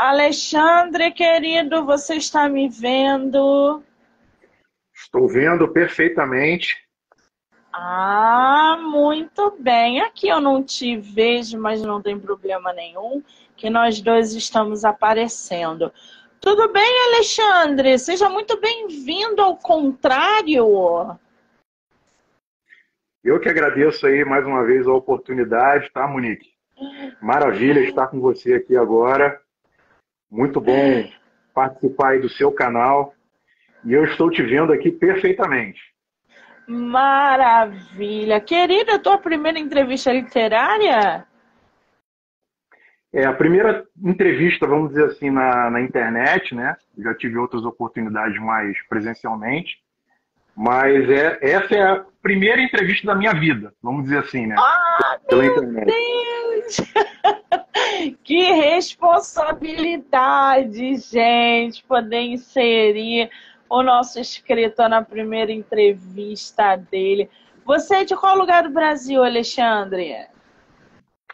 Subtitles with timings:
[0.00, 3.82] Alexandre, querido, você está me vendo?
[4.94, 6.82] Estou vendo perfeitamente.
[7.70, 10.00] Ah, muito bem.
[10.00, 13.22] Aqui eu não te vejo, mas não tem problema nenhum,
[13.54, 15.92] que nós dois estamos aparecendo.
[16.40, 17.98] Tudo bem, Alexandre?
[17.98, 21.14] Seja muito bem-vindo ao contrário.
[23.22, 26.54] Eu que agradeço aí mais uma vez a oportunidade, tá, Monique?
[27.20, 29.38] Maravilha estar com você aqui agora.
[30.30, 31.10] Muito bom
[31.54, 33.14] participar aí do seu canal.
[33.84, 35.80] E eu estou te vendo aqui perfeitamente.
[36.66, 38.40] Maravilha.
[38.40, 41.26] Querida, tua primeira entrevista literária?
[43.12, 46.76] É a primeira entrevista, vamos dizer assim, na, na internet, né?
[46.98, 49.78] Já tive outras oportunidades mais presencialmente.
[50.56, 54.54] Mas é, essa é a primeira entrevista da minha vida, vamos dizer assim, né?
[54.58, 55.86] Ah, Pela meu internet.
[55.86, 56.39] Deus!
[58.22, 63.30] que responsabilidade, gente, poder inserir
[63.68, 67.28] o nosso escritor na primeira entrevista dele.
[67.64, 70.26] Você é de qual lugar do Brasil, Alexandre?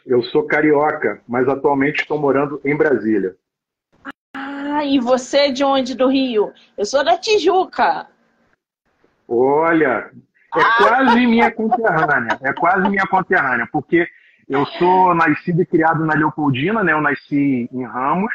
[0.05, 3.35] Eu sou carioca, mas atualmente estou morando em Brasília.
[4.35, 6.53] Ah, e você é de onde do Rio?
[6.77, 8.05] Eu sou da Tijuca.
[9.27, 10.11] Olha,
[10.55, 10.77] é ah!
[10.77, 12.37] quase minha conterrânea.
[12.41, 14.07] É quase minha conterrânea, porque
[14.49, 16.93] eu sou nascido e criado na Leopoldina, né?
[16.93, 18.33] Eu nasci em Ramos.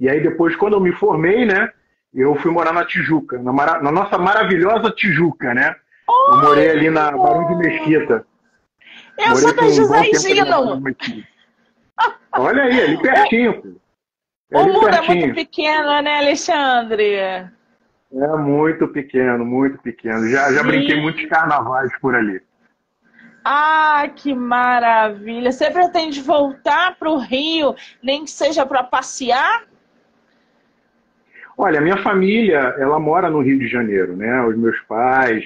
[0.00, 1.70] E aí depois, quando eu me formei, né?
[2.12, 3.82] Eu fui morar na Tijuca, na, mara...
[3.82, 5.74] na nossa maravilhosa Tijuca, né?
[6.08, 8.24] eu morei ali na Barão de Mesquita.
[9.18, 10.82] Eu morei sou da José Gino.
[12.32, 13.78] Olha aí, ali pertinho.
[14.50, 15.12] É o mundo pertinho.
[15.12, 17.14] é muito pequeno, né, Alexandre?
[17.16, 20.28] É muito pequeno, muito pequeno.
[20.28, 22.40] Já, já brinquei muitos carnavais por ali.
[23.44, 25.52] Ah, que maravilha!
[25.52, 29.64] Você pretende voltar para o Rio, nem que seja para passear?
[31.56, 34.42] Olha, minha família, ela mora no Rio de Janeiro, né?
[34.46, 35.44] Os meus pais,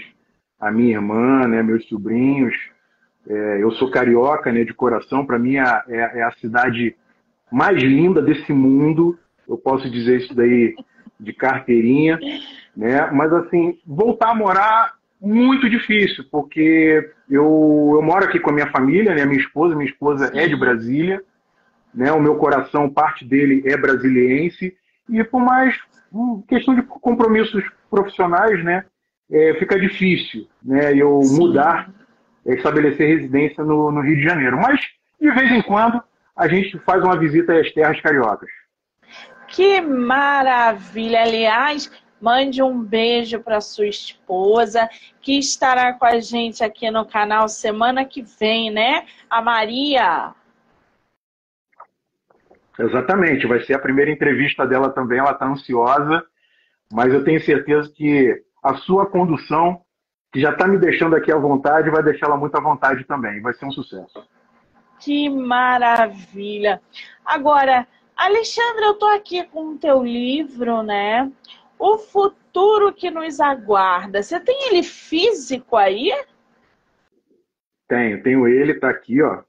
[0.60, 1.60] a minha irmã, né?
[1.60, 2.54] Meus sobrinhos.
[3.28, 4.62] É, eu sou carioca, né?
[4.62, 5.26] De coração.
[5.26, 6.96] Para mim é, é, é a cidade
[7.50, 9.18] mais linda desse mundo.
[9.46, 10.74] Eu posso dizer isso daí
[11.18, 12.18] de carteirinha,
[12.76, 13.10] né?
[13.10, 18.70] Mas assim, voltar a morar muito difícil, porque eu, eu moro aqui com a minha
[18.70, 19.24] família, né?
[19.24, 21.22] Minha esposa, minha esposa é de Brasília,
[21.94, 22.12] né?
[22.12, 24.76] O meu coração, parte dele é brasiliense,
[25.08, 25.76] e por mais
[26.12, 28.84] hum, questão de compromissos profissionais, né?
[29.30, 30.94] É, fica difícil, né?
[30.94, 31.38] Eu Sim.
[31.38, 31.90] mudar,
[32.46, 34.56] é, estabelecer residência no, no Rio de Janeiro.
[34.56, 34.80] Mas,
[35.20, 36.02] de vez em quando,
[36.36, 38.48] a gente faz uma visita às terras cariocas.
[39.48, 41.22] Que maravilha!
[41.22, 44.88] Aliás, Mande um beijo para sua esposa,
[45.20, 49.06] que estará com a gente aqui no canal semana que vem, né?
[49.30, 50.34] A Maria.
[52.78, 55.18] Exatamente, vai ser a primeira entrevista dela também.
[55.18, 56.24] Ela está ansiosa,
[56.92, 59.82] mas eu tenho certeza que a sua condução,
[60.32, 63.40] que já está me deixando aqui à vontade, vai deixá-la muito à vontade também.
[63.40, 64.24] Vai ser um sucesso.
[65.00, 66.80] Que maravilha!
[67.24, 67.86] Agora,
[68.16, 71.30] Alexandre, eu estou aqui com o teu livro, né?
[71.78, 74.22] O futuro que nos aguarda.
[74.22, 76.12] Você tem ele físico aí?
[77.88, 79.42] Tenho, tenho ele, tá aqui, ó.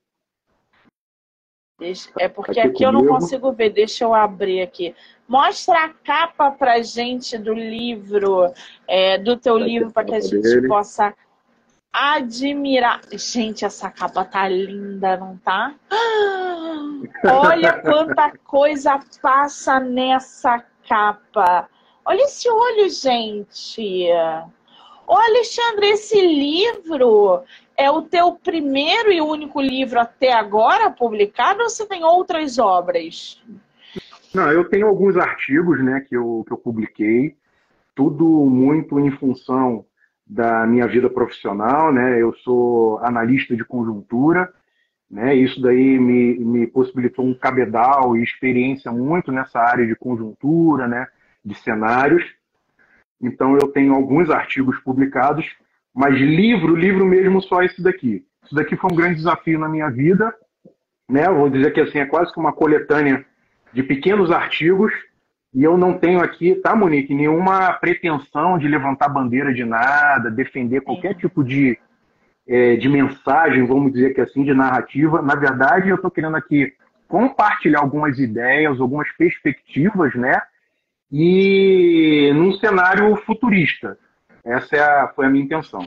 [2.20, 4.94] É porque aqui, aqui eu não consigo ver, deixa eu abrir aqui.
[5.28, 8.54] Mostra a capa pra gente do livro,
[8.88, 10.68] é, do teu tá livro, para que a gente dele.
[10.68, 11.14] possa
[11.92, 13.02] admirar.
[13.14, 15.74] Gente, essa capa tá linda, não tá?
[17.24, 21.70] Olha quanta coisa passa nessa capa.
[22.06, 24.08] Olha esse olho, gente.
[25.08, 27.44] Ô, Alexandre, esse livro
[27.76, 33.42] é o teu primeiro e único livro até agora publicado ou você tem outras obras?
[34.34, 37.36] Não, eu tenho alguns artigos né, que, eu, que eu publiquei,
[37.96, 39.86] tudo muito em função
[40.26, 42.22] da minha vida profissional, né?
[42.22, 44.54] Eu sou analista de conjuntura,
[45.10, 45.34] né?
[45.34, 51.08] Isso daí me, me possibilitou um cabedal e experiência muito nessa área de conjuntura, né?
[51.44, 52.24] De cenários.
[53.22, 55.46] Então eu tenho alguns artigos publicados,
[55.94, 58.26] mas livro, livro mesmo só esse daqui.
[58.44, 60.34] Isso daqui foi um grande desafio na minha vida,
[61.10, 61.28] né?
[61.28, 63.26] Eu vou dizer que assim é quase que uma coletânea
[63.74, 64.92] de pequenos artigos
[65.54, 70.82] e eu não tenho aqui, tá, Monique, nenhuma pretensão de levantar bandeira de nada, defender
[70.82, 71.78] qualquer tipo de,
[72.48, 75.22] é, de mensagem, vamos dizer que assim, de narrativa.
[75.24, 76.72] Na verdade, eu estou querendo aqui
[77.08, 80.40] compartilhar algumas ideias, algumas perspectivas, né?
[81.12, 83.98] E num cenário futurista.
[84.44, 85.82] Essa é a, foi a minha intenção.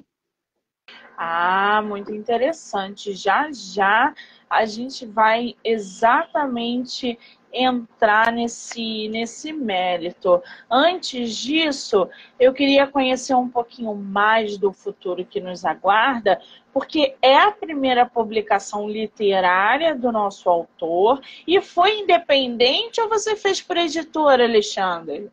[1.17, 3.13] Ah, muito interessante.
[3.15, 4.15] Já já
[4.49, 7.19] a gente vai exatamente
[7.53, 10.43] entrar nesse, nesse mérito.
[10.71, 12.09] Antes disso,
[12.41, 16.41] eu queria conhecer um pouquinho mais do futuro que nos aguarda,
[16.73, 23.61] porque é a primeira publicação literária do nosso autor e foi independente ou você fez
[23.61, 25.31] por editora, Alexandre?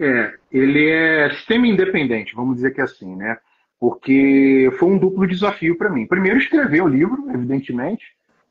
[0.00, 3.36] É, ele é semi-independente, vamos dizer que é assim, né?
[3.80, 6.06] Porque foi um duplo desafio para mim.
[6.06, 8.04] Primeiro, escrever o livro, evidentemente,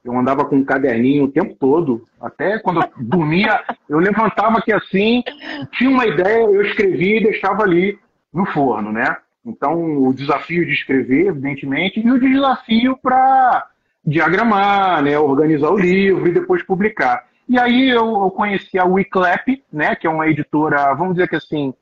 [0.03, 4.71] eu andava com um caderninho o tempo todo, até quando eu dormia, eu levantava aqui
[4.71, 5.21] assim,
[5.73, 7.99] tinha uma ideia, eu escrevia e deixava ali
[8.33, 9.17] no forno, né?
[9.45, 13.67] Então, o desafio de escrever, evidentemente, e o desafio para
[14.05, 17.25] diagramar, né, organizar o livro e depois publicar.
[17.47, 21.35] E aí eu, eu conheci a Wiclap, né, que é uma editora, vamos dizer que
[21.35, 21.73] assim,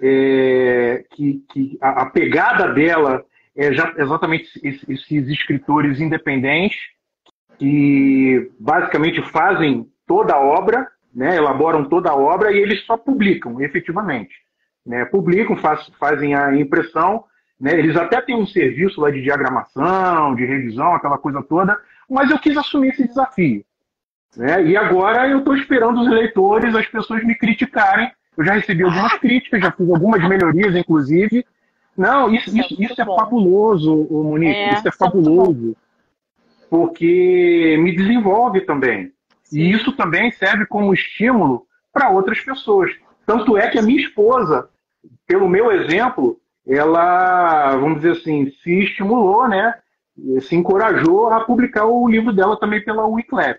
[0.00, 3.24] é, que, que a, a, pegada dela
[3.56, 6.78] é já, exatamente esses, esses escritores independentes,
[7.58, 13.60] que basicamente fazem toda a obra, né, elaboram toda a obra e eles só publicam,
[13.60, 14.34] efetivamente.
[14.86, 17.24] Né, publicam, faz, fazem a impressão,
[17.60, 22.30] né, eles até têm um serviço lá de diagramação, de revisão, aquela coisa toda, mas
[22.30, 23.62] eu quis assumir esse desafio.
[24.34, 28.10] Né, e agora eu estou esperando os leitores, as pessoas me criticarem.
[28.40, 31.44] Eu já recebi algumas críticas, já fiz algumas melhorias, inclusive.
[31.96, 35.76] Não, isso, isso, isso, isso é fabuloso, Monique, é, isso é, é fabuloso
[36.70, 39.12] porque me desenvolve também.
[39.52, 42.92] E isso também serve como estímulo para outras pessoas.
[43.26, 44.68] Tanto é que a minha esposa,
[45.26, 49.74] pelo meu exemplo, ela, vamos dizer assim, se estimulou, né?
[50.42, 53.58] Se encorajou a publicar o livro dela também pela Wiclap.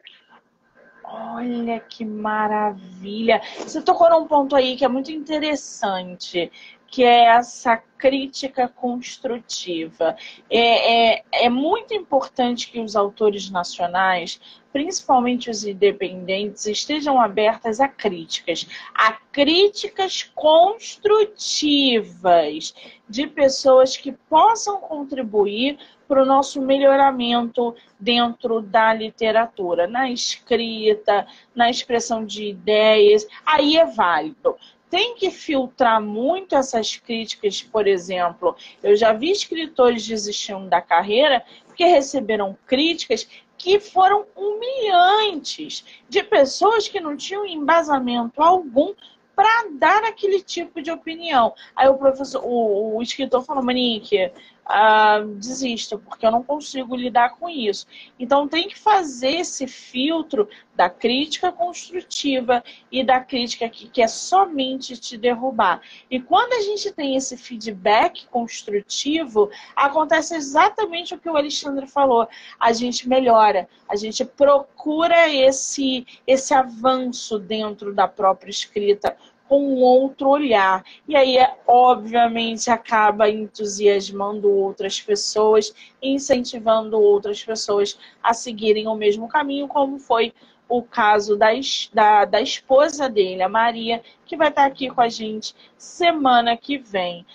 [1.14, 3.42] Olha que maravilha!
[3.60, 6.50] Você tocou num ponto aí que é muito interessante
[6.92, 10.18] que é essa crítica construtiva.
[10.50, 14.42] É, é, é muito importante que os autores nacionais,
[14.74, 22.76] principalmente os independentes, estejam abertas a críticas, a críticas construtivas
[23.08, 25.80] de pessoas que possam contribuir
[26.12, 31.26] para o nosso melhoramento dentro da literatura, na escrita,
[31.56, 34.58] na expressão de ideias, aí é válido
[34.90, 38.58] tem que filtrar muito essas críticas, por exemplo.
[38.84, 43.26] Eu já vi escritores desistindo da carreira porque receberam críticas
[43.58, 48.94] que foram humilhantes de pessoas que não tinham embasamento algum
[49.34, 51.54] para dar aquele tipo de opinião.
[51.76, 54.32] Aí o professor, o, o escritor falou, Manique,
[54.72, 57.86] uh, desisto, porque eu não consigo lidar com isso.
[58.18, 64.98] Então tem que fazer esse filtro da crítica construtiva e da crítica que quer somente
[64.98, 65.82] te derrubar.
[66.10, 72.28] E quando a gente tem esse feedback construtivo, acontece exatamente o que o Alexandre falou.
[72.60, 79.16] A gente melhora, a gente procura esse, esse avanço dentro da própria escrita
[79.52, 80.82] com um outro olhar.
[81.06, 81.36] E aí,
[81.68, 90.34] obviamente, acaba entusiasmando outras pessoas, incentivando outras pessoas a seguirem o mesmo caminho, como foi
[90.70, 91.50] o caso da,
[91.94, 96.78] da, da esposa dele, a Maria, que vai estar aqui com a gente semana que
[96.78, 97.26] vem.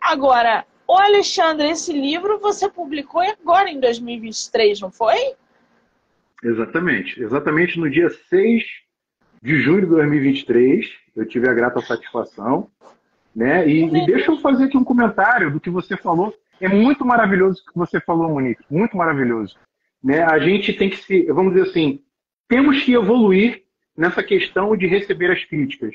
[0.00, 5.34] Agora, o Alexandre, esse livro você publicou agora em 2023, não foi?
[6.42, 7.22] Exatamente.
[7.22, 8.64] Exatamente no dia 6
[9.42, 11.04] de junho de 2023.
[11.16, 12.68] Eu tive a grata satisfação.
[13.34, 13.68] Né?
[13.68, 16.34] E, e, deixa eu fazer aqui um comentário do que você falou.
[16.60, 18.62] É muito maravilhoso o que você falou, Monique.
[18.70, 19.56] Muito maravilhoso.
[20.02, 20.22] Né?
[20.22, 22.00] A gente tem que se, vamos dizer assim,
[22.48, 23.62] temos que evoluir
[23.96, 25.94] nessa questão de receber as críticas,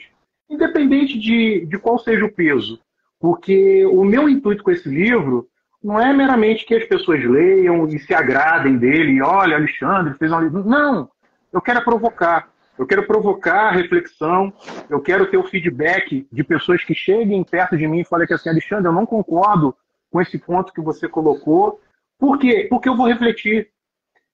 [0.50, 2.80] independente de, de qual seja o peso.
[3.20, 5.48] Porque o meu intuito com esse livro
[5.84, 10.32] não é meramente que as pessoas leiam e se agradem dele, e olha, Alexandre fez
[10.32, 10.63] um livro.
[10.63, 11.10] Não!
[11.51, 12.50] Eu quero provocar.
[12.78, 14.54] Eu quero provocar reflexão,
[14.90, 18.34] eu quero ter o feedback de pessoas que cheguem perto de mim e falem que
[18.34, 19.75] assim, Alexandre, eu não concordo
[20.12, 21.80] com esse ponto que você colocou.
[22.18, 22.68] Por quê?
[22.70, 23.70] Porque eu vou refletir.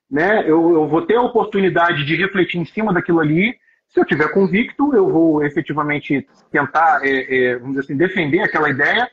[0.09, 0.41] Né?
[0.41, 3.57] Eu, eu vou ter a oportunidade de refletir em cima daquilo ali.
[3.89, 8.69] Se eu tiver convicto, eu vou efetivamente tentar, é, é, vamos dizer assim, defender aquela
[8.69, 9.09] ideia.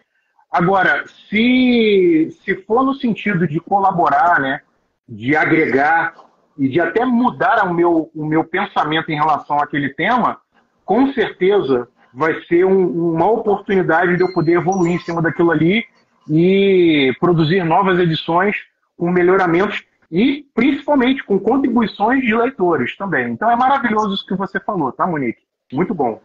[0.50, 4.60] Agora, se, se for no sentido de colaborar, né,
[5.08, 6.14] de agregar,
[6.56, 10.38] e de até mudar o meu, o meu pensamento em relação àquele tema,
[10.84, 15.84] com certeza vai ser um, uma oportunidade de eu poder evoluir em cima daquilo ali
[16.28, 18.56] e produzir novas edições
[18.96, 23.32] com melhoramentos e principalmente com contribuições de leitores também.
[23.32, 25.40] Então é maravilhoso isso que você falou, tá, Monique?
[25.72, 26.20] Muito bom.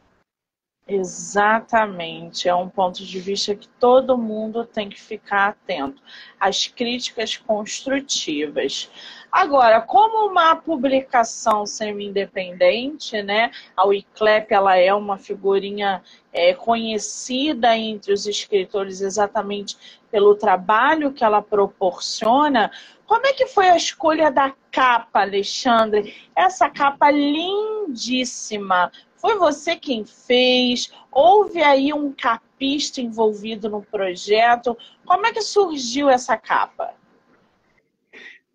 [0.92, 6.02] Exatamente, é um ponto de vista que todo mundo tem que ficar atento.
[6.40, 8.90] As críticas construtivas.
[9.32, 16.02] Agora, como uma publicação semi-independente, né, a Wiclap ela é uma figurinha
[16.34, 19.78] é, conhecida entre os escritores exatamente
[20.10, 22.72] pelo trabalho que ela proporciona.
[23.06, 26.16] Como é que foi a escolha da capa, Alexandre?
[26.36, 30.94] Essa capa lindíssima, foi você quem fez?
[31.12, 34.78] Houve aí um capista envolvido no projeto?
[35.06, 36.94] Como é que surgiu essa capa?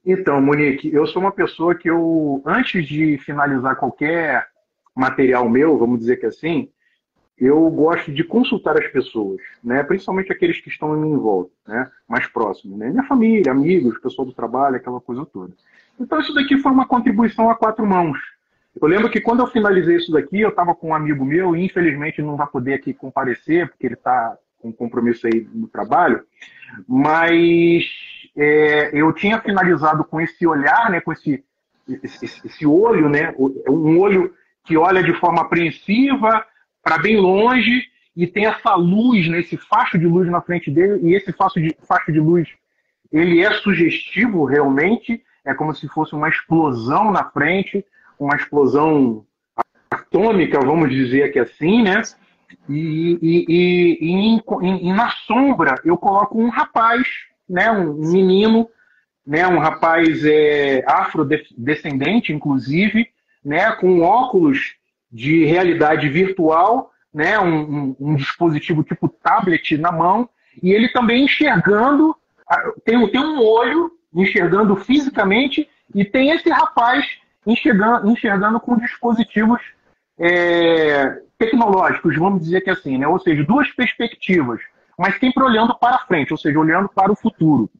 [0.04, 4.47] Então, Monique, eu sou uma pessoa que eu, antes de finalizar qualquer
[4.94, 6.71] material meu, vamos dizer que assim,
[7.38, 9.83] eu gosto de consultar as pessoas, né?
[9.83, 11.90] principalmente aqueles que estão em volta, né?
[12.09, 12.90] mais próximos, né?
[12.90, 15.52] minha família, amigos, pessoal do trabalho, aquela coisa toda.
[15.99, 18.18] Então isso daqui foi uma contribuição a quatro mãos,
[18.81, 21.64] eu lembro que quando eu finalizei isso daqui, eu estava com um amigo meu, e
[21.64, 26.23] infelizmente não vai poder aqui comparecer, porque ele está com compromisso aí no trabalho,
[26.88, 27.85] mas
[28.37, 31.45] é, eu tinha finalizado com esse olhar, né, com esse,
[32.02, 36.45] esse, esse olho, né, um olho que olha de forma apreensiva
[36.83, 37.85] para bem longe
[38.16, 41.61] e tem essa luz, né, esse facho de luz na frente dele, e esse facho
[41.61, 42.49] de, facho de luz,
[43.12, 47.85] ele é sugestivo realmente, é como se fosse uma explosão na frente,
[48.18, 49.25] uma explosão
[49.90, 52.02] atômica, vamos dizer que assim, né?
[52.68, 57.06] E, e, e, e, na sombra eu coloco um rapaz,
[57.49, 57.71] né?
[57.71, 58.68] Um menino,
[59.26, 59.47] né?
[59.47, 63.09] Um rapaz é, afrodescendente, inclusive,
[63.44, 63.73] né?
[63.73, 64.75] Com óculos
[65.11, 67.38] de realidade virtual, né?
[67.38, 70.28] Um, um, um dispositivo tipo tablet na mão
[70.62, 72.14] e ele também enxergando,
[72.85, 77.06] tem, tem um olho enxergando fisicamente e tem esse rapaz
[77.47, 79.61] enxergando, enxergando com dispositivos
[80.19, 83.07] é, tecnológicos, vamos dizer que assim, né?
[83.07, 84.61] ou seja, duas perspectivas,
[84.99, 87.71] mas sempre olhando para frente, ou seja, olhando para o futuro.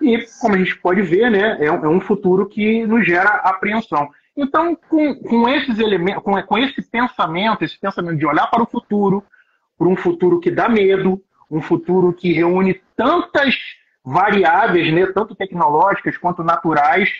[0.00, 4.10] E, como a gente pode ver, né, é, um é futuro que nos gera apreensão.
[4.36, 8.66] Então, com, com esses elementos, com, com esse pensamento, esse pensamento de olhar para o
[8.66, 9.22] futuro,
[9.78, 13.54] para um futuro que dá medo, um futuro que reúne tantas
[14.04, 17.10] variáveis, né, tanto tecnológicas quanto naturais,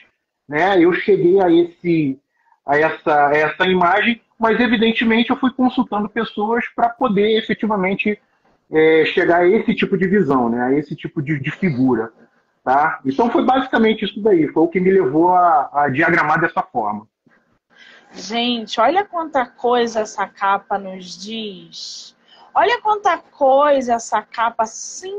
[0.52, 0.78] né?
[0.78, 2.20] Eu cheguei a esse
[2.64, 8.20] a essa, a essa imagem, mas evidentemente eu fui consultando pessoas para poder efetivamente
[8.70, 10.62] é, chegar a esse tipo de visão, né?
[10.62, 12.12] A esse tipo de, de, figura,
[12.62, 13.00] tá?
[13.04, 17.08] Então foi basicamente isso daí, foi o que me levou a, a diagramar dessa forma.
[18.12, 22.14] Gente, olha quanta coisa essa capa nos diz.
[22.54, 25.18] Olha quanta coisa essa capa simboliza.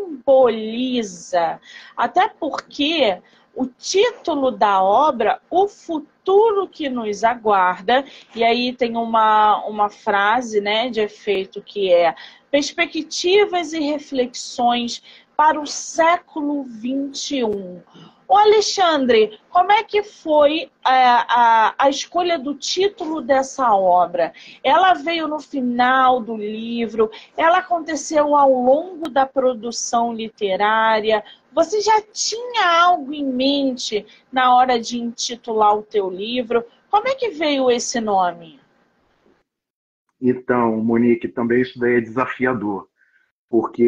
[1.97, 3.19] Até porque
[3.55, 8.03] o título da obra, O Futuro que nos aguarda,
[8.35, 12.15] e aí tem uma, uma frase né, de efeito que é
[12.49, 15.01] Perspectivas e reflexões
[15.35, 17.81] para o século XXI.
[18.33, 24.33] O Alexandre, como é que foi a, é, a, a, escolha do título dessa obra?
[24.63, 27.11] Ela veio no final do livro?
[27.37, 31.23] Ela aconteceu ao longo da produção literária?
[31.51, 36.65] Você já tinha algo em mente na hora de intitular o teu livro?
[36.89, 38.59] Como é que veio esse nome?
[40.19, 42.89] Então, Monique, também isso daí é desafiador
[43.53, 43.83] porque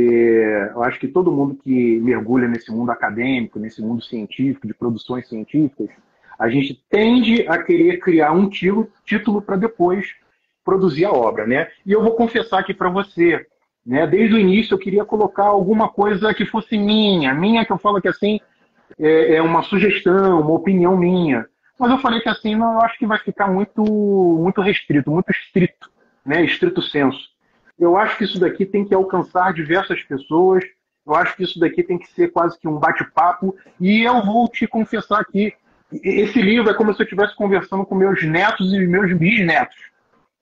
[0.75, 5.27] eu acho que todo mundo que mergulha nesse mundo acadêmico, nesse mundo científico, de produções
[5.27, 5.89] científicas,
[6.38, 10.13] a gente tende a querer criar um título para depois
[10.63, 11.67] produzir a obra, né?
[11.84, 13.43] E eu vou confessar aqui para você,
[13.84, 14.05] né?
[14.05, 18.00] Desde o início eu queria colocar alguma coisa que fosse minha, minha que eu falo
[18.00, 18.39] que assim
[19.00, 21.43] é, é uma sugestão, uma opinião minha.
[21.79, 25.31] Mas eu falei que assim, não, eu acho que vai ficar muito, muito restrito, muito
[25.31, 25.89] estrito,
[26.24, 26.45] né?
[26.45, 27.34] Estrito senso.
[27.77, 30.63] Eu acho que isso daqui tem que alcançar diversas pessoas.
[31.05, 33.55] Eu acho que isso daqui tem que ser quase que um bate-papo.
[33.79, 35.53] E eu vou te confessar aqui,
[35.91, 39.77] esse livro é como se eu estivesse conversando com meus netos e meus bisnetos.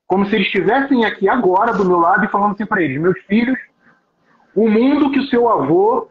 [0.08, 3.20] Como se eles estivessem aqui agora do meu lado e falando assim para eles: meus
[3.22, 3.58] filhos,
[4.56, 6.10] o mundo que o seu avô,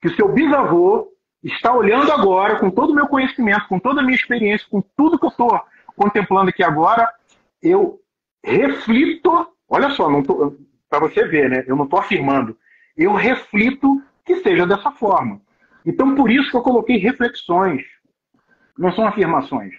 [0.00, 4.04] que o seu bisavô está olhando agora, com todo o meu conhecimento, com toda a
[4.04, 5.60] minha experiência, com tudo que eu estou
[5.96, 7.08] contemplando aqui agora,
[7.62, 8.00] eu
[8.44, 10.08] reflito Olha só,
[10.88, 11.64] para você ver, né?
[11.66, 12.56] Eu não estou afirmando.
[12.96, 15.40] Eu reflito que seja dessa forma.
[15.84, 17.82] Então, por isso que eu coloquei reflexões.
[18.78, 19.74] Não são afirmações.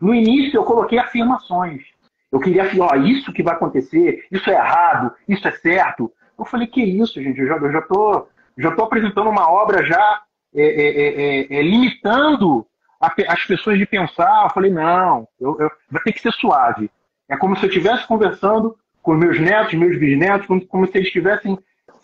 [0.00, 1.82] No início, eu coloquei afirmações.
[2.30, 6.10] Eu queria afirmar, isso que vai acontecer, isso é errado, isso é certo.
[6.38, 7.38] Eu falei, que isso, gente?
[7.38, 10.22] Eu já estou já tô, já tô apresentando uma obra já
[10.54, 12.66] é, é, é, é limitando
[12.98, 14.44] a, as pessoas de pensar.
[14.44, 16.90] Eu falei, não, eu, eu, vai ter que ser suave.
[17.28, 21.10] É como se eu estivesse conversando com meus netos, meus bisnetos, como, como se eles
[21.10, 21.58] tivessem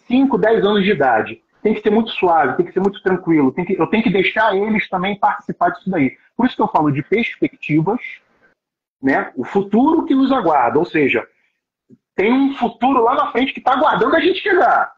[0.09, 1.43] 5, 10 anos de idade.
[1.63, 3.53] Tem que ser muito suave, tem que ser muito tranquilo.
[3.53, 6.17] Que, eu tenho que deixar eles também participar disso daí.
[6.37, 8.01] Por isso que eu falo de perspectivas,
[9.03, 9.33] né?
[9.37, 10.79] o futuro que nos aguarda.
[10.79, 11.27] Ou seja,
[12.15, 14.93] tem um futuro lá na frente que está aguardando a gente chegar.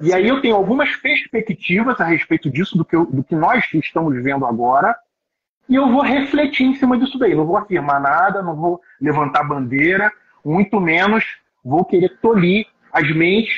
[0.00, 3.64] E aí eu tenho algumas perspectivas a respeito disso, do que, eu, do que nós
[3.74, 4.96] estamos vendo agora,
[5.68, 7.34] e eu vou refletir em cima disso daí.
[7.34, 10.12] Não vou afirmar nada, não vou levantar bandeira,
[10.44, 11.24] muito menos
[11.64, 13.54] vou querer tolir as mentes,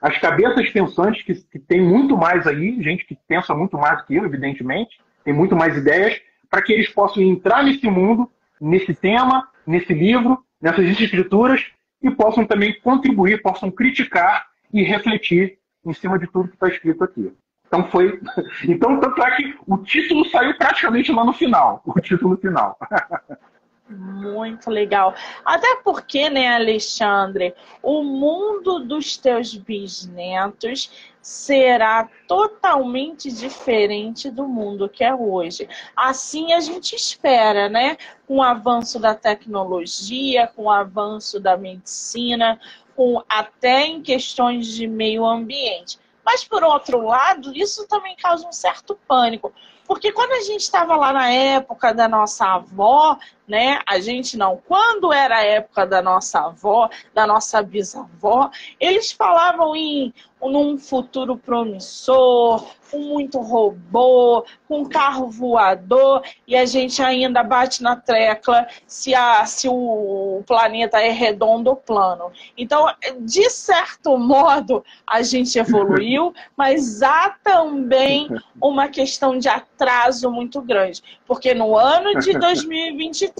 [0.00, 4.06] as cabeças pensantes, que, que tem muito mais aí, gente que pensa muito mais do
[4.06, 8.94] que eu, evidentemente, tem muito mais ideias, para que eles possam entrar nesse mundo, nesse
[8.94, 11.64] tema, nesse livro, nessas escrituras,
[12.02, 17.04] e possam também contribuir, possam criticar e refletir em cima de tudo que está escrito
[17.04, 17.32] aqui.
[17.66, 18.20] Então foi.
[18.66, 21.82] Então, tanto é que o título saiu praticamente lá no final.
[21.84, 22.76] O título final.
[23.90, 25.14] Muito legal.
[25.44, 35.02] Até porque, né, Alexandre, o mundo dos teus bisnetos será totalmente diferente do mundo que
[35.02, 35.68] é hoje.
[35.96, 37.96] Assim a gente espera, né?
[38.28, 42.60] Com o avanço da tecnologia, com o avanço da medicina,
[42.94, 45.98] com até em questões de meio ambiente.
[46.24, 49.52] Mas, por outro lado, isso também causa um certo pânico.
[49.90, 53.18] Porque quando a gente estava lá na época da nossa avó,
[53.50, 53.80] né?
[53.84, 54.62] A gente não.
[54.68, 60.14] Quando era a época da nossa avó, da nossa bisavó, eles falavam em
[60.48, 67.94] num futuro promissor, com muito robô, com carro voador, e a gente ainda bate na
[67.94, 72.32] tecla se, a, se o planeta é redondo ou plano.
[72.56, 72.86] Então,
[73.20, 78.28] de certo modo, a gente evoluiu, mas há também
[78.60, 81.02] uma questão de atraso muito grande.
[81.26, 83.38] Porque no ano de 2023,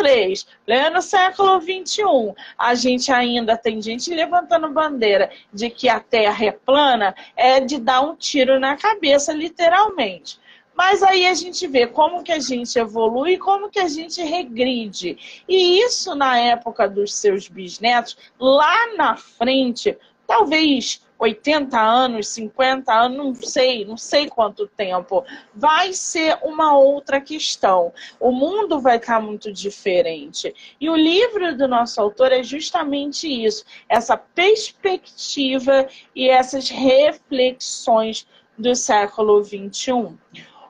[0.64, 6.52] pleno século 21, a gente ainda tem gente levantando bandeira de que a Terra é
[6.52, 10.38] plana, é de dar um tiro na cabeça, literalmente.
[10.74, 15.44] Mas aí a gente vê como que a gente evolui como que a gente regride.
[15.46, 23.16] E isso na época dos seus bisnetos, lá na frente, talvez 80 anos, 50 anos,
[23.16, 25.22] não sei, não sei quanto tempo,
[25.54, 27.92] vai ser uma outra questão.
[28.18, 30.54] O mundo vai estar muito diferente.
[30.80, 38.74] E o livro do nosso autor é justamente isso, essa perspectiva e essas reflexões do
[38.74, 40.16] século 21.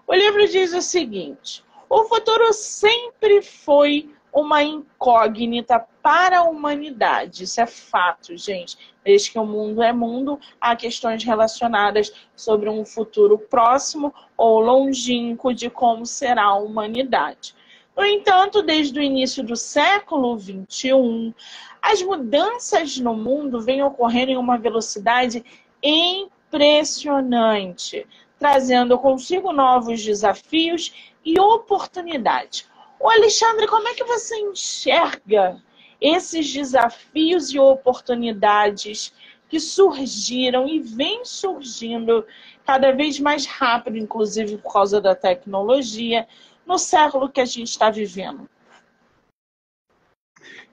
[0.05, 7.45] O livro diz o seguinte: o futuro sempre foi uma incógnita para a humanidade.
[7.45, 8.77] Isso é fato, gente.
[9.05, 15.55] Desde que o mundo é mundo, há questões relacionadas sobre um futuro próximo ou longínquo
[15.55, 17.55] de como será a humanidade.
[17.97, 21.35] No entanto, desde o início do século XXI,
[21.83, 25.45] as mudanças no mundo vêm ocorrendo em uma velocidade
[25.83, 28.07] impressionante,
[28.39, 32.69] trazendo consigo novos desafios e oportunidades.
[32.99, 35.63] O Alexandre, como é que você enxerga
[36.01, 39.13] esses desafios e oportunidades
[39.49, 42.25] que surgiram e vêm surgindo
[42.65, 46.27] cada vez mais rápido, inclusive por causa da tecnologia,
[46.65, 48.49] no século que a gente está vivendo?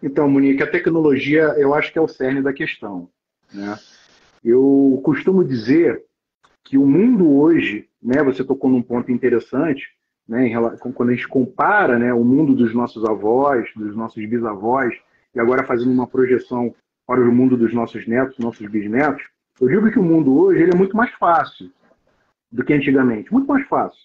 [0.01, 3.09] Então, Monique, a tecnologia eu acho que é o cerne da questão.
[3.51, 3.77] Né?
[4.43, 6.03] Eu costumo dizer
[6.63, 9.87] que o mundo hoje, né, você tocou num ponto interessante,
[10.27, 14.93] né, relação, quando a gente compara né, o mundo dos nossos avós, dos nossos bisavós,
[15.37, 16.73] e agora fazendo uma projeção
[17.05, 19.23] para o mundo dos nossos netos, nossos bisnetos,
[19.61, 21.71] eu digo que o mundo hoje ele é muito mais fácil
[22.51, 24.01] do que antigamente, muito mais fácil.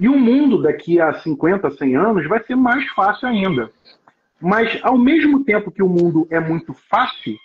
[0.00, 3.70] E o mundo daqui a 50, 100 anos vai ser mais fácil ainda.
[4.40, 7.36] Mas, ao mesmo tempo que o mundo é muito fácil,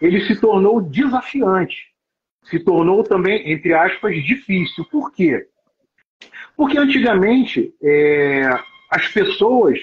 [0.00, 1.88] ele se tornou desafiante.
[2.44, 4.84] Se tornou também, entre aspas, difícil.
[4.84, 5.48] Por quê?
[6.56, 8.56] Porque antigamente é,
[8.88, 9.80] as pessoas,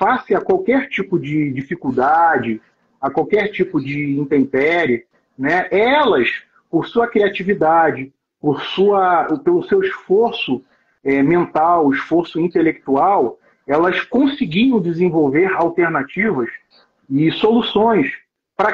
[0.00, 2.58] face a qualquer tipo de dificuldade,
[2.98, 5.04] a qualquer tipo de intempérie,
[5.38, 8.10] né, elas, por sua criatividade,
[8.40, 10.64] por sua, pelo seu esforço
[11.04, 16.48] é, mental, esforço intelectual, elas conseguiam desenvolver alternativas
[17.08, 18.10] e soluções
[18.56, 18.70] para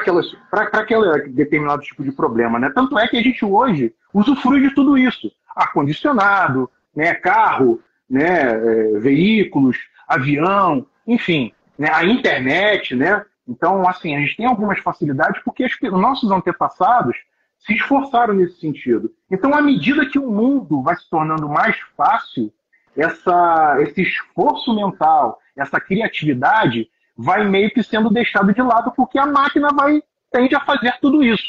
[0.79, 2.57] aquele determinado tipo de problema.
[2.57, 2.71] Né?
[2.73, 5.29] Tanto é que a gente hoje usufrui de tudo isso.
[5.55, 9.77] Ar-condicionado, né, carro, né, é, veículos,
[10.07, 13.25] avião, enfim, né, a internet, né?
[13.47, 17.15] Então, assim, a gente tem algumas facilidades porque os nossos antepassados
[17.59, 19.11] se esforçaram nesse sentido.
[19.31, 22.51] Então, à medida que o mundo vai se tornando mais fácil,
[22.95, 29.25] essa, esse esforço mental, essa criatividade vai meio que sendo deixado de lado porque a
[29.25, 31.47] máquina vai tende a fazer tudo isso.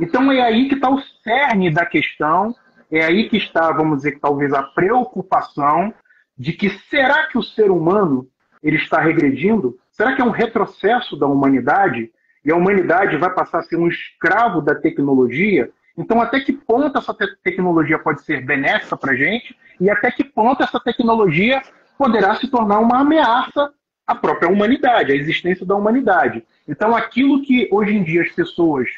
[0.00, 2.54] Então é aí que está o cerne da questão,
[2.90, 5.92] é aí que está, vamos dizer, talvez a preocupação
[6.38, 8.28] de que será que o ser humano
[8.62, 9.78] ele está regredindo?
[9.90, 12.10] Será que é um retrocesso da humanidade?
[12.44, 15.70] E a humanidade vai passar a ser um escravo da tecnologia?
[15.96, 19.56] Então, até que ponto essa te tecnologia pode ser benéfica para a gente?
[19.80, 21.60] E até que ponto essa tecnologia
[21.98, 23.72] poderá se tornar uma ameaça
[24.06, 26.46] à própria humanidade, à existência da humanidade?
[26.68, 28.88] Então, aquilo que hoje em dia as pessoas.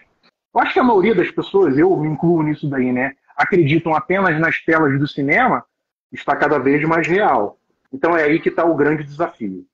[0.55, 3.14] Eu acho que a maioria das pessoas, eu me incluo nisso daí, né?
[3.35, 5.64] Acreditam apenas nas telas do cinema,
[6.12, 7.59] está cada vez mais real.
[7.92, 9.66] Então é aí que está o grande desafio.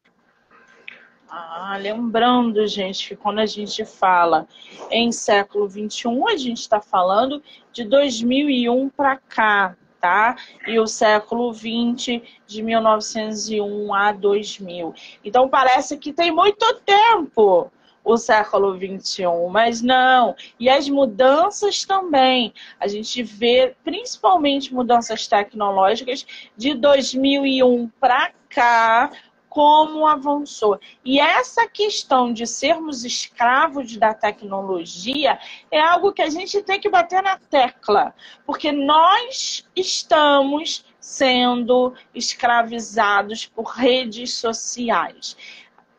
[1.28, 4.46] Ah, lembrando, gente, que quando a gente fala
[4.90, 10.36] em século XXI, a gente está falando de 2001 para cá, tá?
[10.66, 14.94] E o século XX, de 1901 a 2000.
[15.24, 17.70] Então parece que tem muito tempo
[18.06, 20.36] o século XXI, mas não.
[20.60, 22.54] E as mudanças também.
[22.78, 26.24] A gente vê principalmente mudanças tecnológicas
[26.56, 29.10] de 2001 para cá,
[29.48, 30.78] como avançou.
[31.04, 35.36] E essa questão de sermos escravos da tecnologia
[35.68, 38.14] é algo que a gente tem que bater na tecla,
[38.46, 45.36] porque nós estamos sendo escravizados por redes sociais.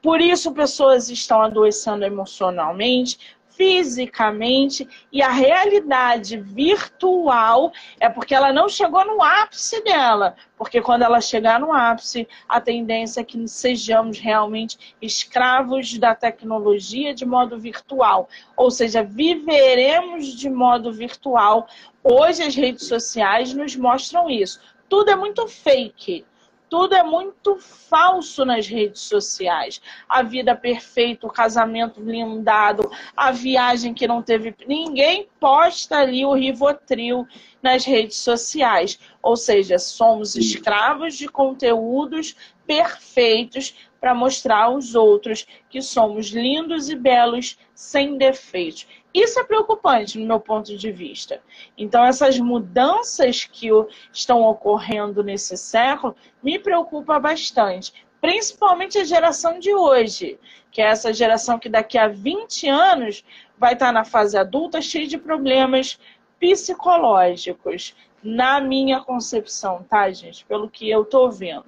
[0.01, 3.17] Por isso, pessoas estão adoecendo emocionalmente,
[3.57, 10.35] fisicamente, e a realidade virtual é porque ela não chegou no ápice dela.
[10.55, 17.15] Porque quando ela chegar no ápice, a tendência é que sejamos realmente escravos da tecnologia
[17.15, 18.29] de modo virtual.
[18.55, 21.67] Ou seja, viveremos de modo virtual.
[22.03, 24.61] Hoje as redes sociais nos mostram isso.
[24.87, 26.23] Tudo é muito fake
[26.69, 29.81] tudo é muito falso nas redes sociais.
[30.07, 34.55] A vida perfeita, o casamento blindado, a viagem que não teve.
[34.67, 37.27] Ninguém posta ali o Rivotril
[37.61, 38.99] nas redes sociais.
[39.21, 46.95] Ou seja, somos escravos de conteúdos perfeitos para mostrar aos outros que somos lindos e
[46.95, 48.87] belos sem defeitos.
[49.17, 51.41] Isso é preocupante no meu ponto de vista.
[51.75, 53.67] Então, essas mudanças que
[54.13, 58.05] estão ocorrendo nesse século me preocupa bastante.
[58.21, 63.23] Principalmente a geração de hoje, que é essa geração que daqui a 20 anos
[63.57, 65.99] vai estar na fase adulta cheia de problemas
[66.39, 70.45] psicológicos, na minha concepção, tá, gente?
[70.45, 71.65] Pelo que eu tô vendo.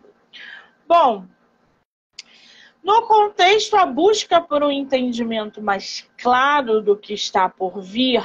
[0.88, 1.25] Bom,
[2.83, 8.23] no contexto, a busca por um entendimento mais claro do que está por vir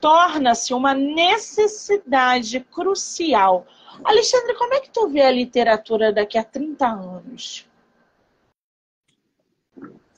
[0.00, 3.66] torna-se uma necessidade crucial.
[4.04, 7.66] Alexandre, como é que tu vê a literatura daqui a 30 anos?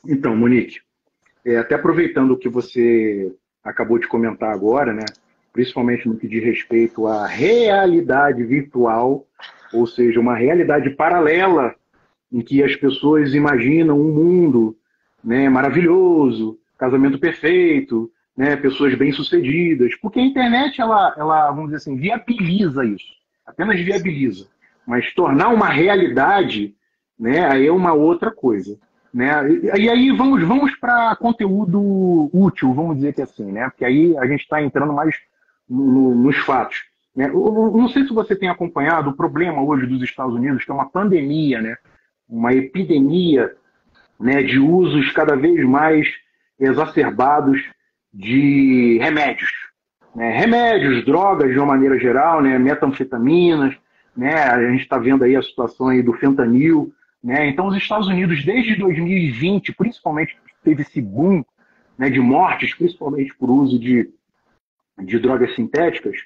[0.04, 0.80] Então, Monique,
[1.44, 5.04] é, até aproveitando o que você acabou de comentar agora, né,
[5.52, 9.24] principalmente no que diz respeito à realidade virtual,
[9.72, 11.74] ou seja, uma realidade paralela
[12.32, 14.76] em que as pessoas imaginam um mundo
[15.22, 21.96] né, maravilhoso, casamento perfeito, né, pessoas bem-sucedidas, porque a internet, ela, ela, vamos dizer assim,
[21.96, 23.12] viabiliza isso,
[23.46, 24.46] apenas viabiliza.
[24.86, 26.74] Mas tornar uma realidade,
[27.18, 28.78] né, aí é uma outra coisa.
[29.16, 29.32] Né?
[29.78, 33.64] E, aí vamos, vamos para conteúdo útil, vamos dizer que assim, né?
[33.70, 35.16] Porque aí a gente está entrando mais
[35.66, 36.84] no, no, nos fatos.
[37.14, 37.30] Né?
[37.30, 40.74] Eu, não sei se você tem acompanhado o problema hoje dos Estados Unidos, que é
[40.74, 41.76] uma pandemia, né?
[42.28, 43.54] Uma epidemia
[44.18, 46.08] né, de usos cada vez mais
[46.58, 47.62] exacerbados
[48.12, 49.50] de remédios.
[50.14, 50.30] Né?
[50.30, 52.58] Remédios, drogas de uma maneira geral, né?
[52.58, 53.76] metanfetaminas,
[54.16, 54.34] né?
[54.44, 56.92] a gente está vendo aí a situação aí do fentanil.
[57.22, 57.48] Né?
[57.48, 61.44] Então, os Estados Unidos, desde 2020, principalmente, teve esse boom
[61.98, 64.10] né, de mortes, principalmente por uso de,
[64.98, 66.16] de drogas sintéticas,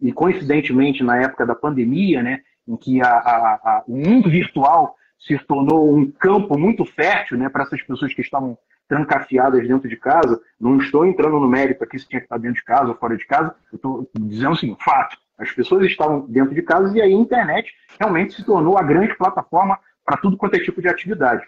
[0.00, 4.96] e coincidentemente na época da pandemia, né, em que a, a, a, o mundo virtual
[5.20, 8.56] se tornou um campo muito fértil né, para essas pessoas que estavam
[8.88, 10.40] trancafiadas dentro de casa.
[10.58, 13.16] Não estou entrando no mérito aqui se tinha que estar dentro de casa ou fora
[13.16, 13.54] de casa.
[13.70, 15.16] Eu estou dizendo assim, fato.
[15.38, 19.14] As pessoas estavam dentro de casa e aí a internet realmente se tornou a grande
[19.16, 21.46] plataforma para tudo quanto é tipo de atividade.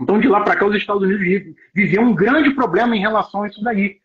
[0.00, 3.48] Então, de lá para cá, os Estados Unidos viviam um grande problema em relação a
[3.48, 3.98] isso daí.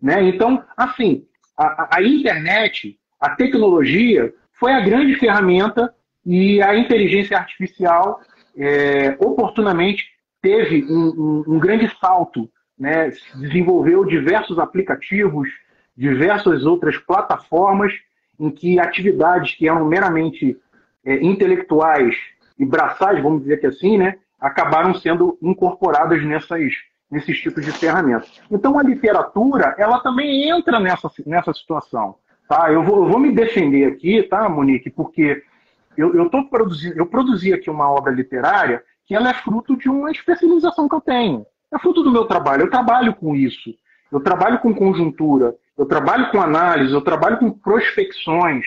[0.00, 0.22] Né?
[0.22, 5.94] Então, assim, a, a internet, a tecnologia, foi a grande ferramenta
[6.24, 8.20] e a inteligência artificial
[8.56, 10.04] é, oportunamente
[10.40, 13.12] teve um, um, um, grande salto, né?
[13.36, 15.48] desenvolveu diversos aplicativos,
[15.96, 17.92] diversas outras plataformas
[18.38, 20.58] em que atividades que eram meramente
[21.04, 22.16] é, intelectuais
[22.58, 24.16] e braçais, vamos dizer que assim, né?
[24.40, 26.72] acabaram sendo incorporadas nessas,
[27.10, 28.42] nesses tipos de ferramentas.
[28.50, 32.16] Então a literatura, ela também entra nessa, nessa situação.
[32.48, 32.70] Tá?
[32.72, 35.42] Eu, vou, eu vou me defender aqui, tá, Monique, porque
[35.96, 40.10] eu, tô produzindo, eu produzi aqui uma obra literária que ela é fruto de uma
[40.10, 41.46] especialização que eu tenho.
[41.72, 42.62] É fruto do meu trabalho.
[42.62, 43.74] Eu trabalho com isso.
[44.10, 45.54] Eu trabalho com conjuntura.
[45.76, 46.92] Eu trabalho com análise.
[46.92, 48.64] Eu trabalho com prospecções.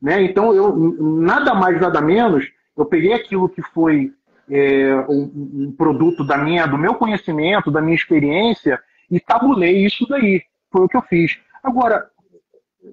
[0.00, 0.22] Né?
[0.22, 4.12] Então, eu nada mais, nada menos, eu peguei aquilo que foi
[4.50, 5.22] é, um,
[5.68, 10.42] um, produto da minha, do meu conhecimento, da minha experiência, e tabulei isso daí.
[10.70, 11.38] Foi o que eu fiz.
[11.62, 12.06] Agora,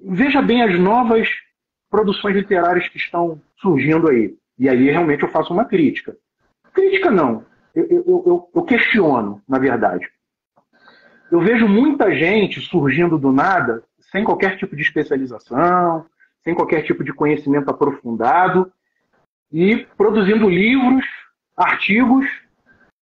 [0.04, 1.28] veja bem as novas
[1.94, 4.36] produções literárias que estão surgindo aí.
[4.58, 6.16] E aí realmente eu faço uma crítica.
[6.72, 7.46] Crítica não.
[7.72, 10.04] Eu, eu, eu, eu questiono, na verdade.
[11.30, 16.04] Eu vejo muita gente surgindo do nada, sem qualquer tipo de especialização,
[16.42, 18.72] sem qualquer tipo de conhecimento aprofundado,
[19.52, 21.04] e produzindo livros,
[21.56, 22.26] artigos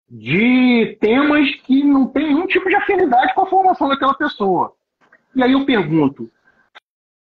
[0.08, 4.72] de temas que não tem nenhum tipo de afinidade com a formação daquela pessoa.
[5.36, 6.30] E aí eu pergunto: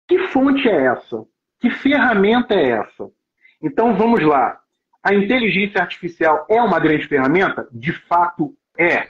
[0.08, 1.26] que fonte é essa?
[1.60, 3.10] Que ferramenta é essa?
[3.62, 4.60] Então vamos lá.
[5.04, 7.68] A inteligência artificial é uma grande ferramenta?
[7.72, 9.10] De fato é.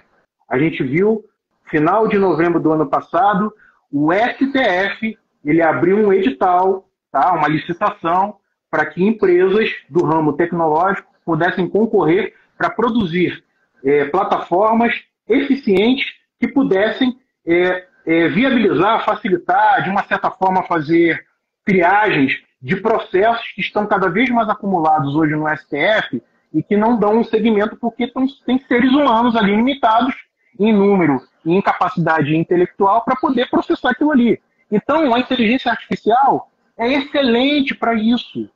[0.49, 1.23] A gente viu,
[1.65, 3.53] final de novembro do ano passado,
[3.91, 7.33] o STF ele abriu um edital, tá?
[7.33, 8.37] uma licitação,
[8.69, 13.43] para que empresas do ramo tecnológico pudessem concorrer para produzir
[13.83, 14.93] é, plataformas
[15.27, 16.05] eficientes
[16.39, 21.25] que pudessem é, é, viabilizar, facilitar, de uma certa forma, fazer
[21.69, 26.19] triagens de processos que estão cada vez mais acumulados hoje no STF
[26.51, 28.11] e que não dão um segmento porque
[28.43, 30.15] tem seres humanos ali limitados
[30.59, 34.41] em número e em capacidade intelectual para poder processar aquilo ali.
[34.71, 38.49] Então, a inteligência artificial é excelente para isso,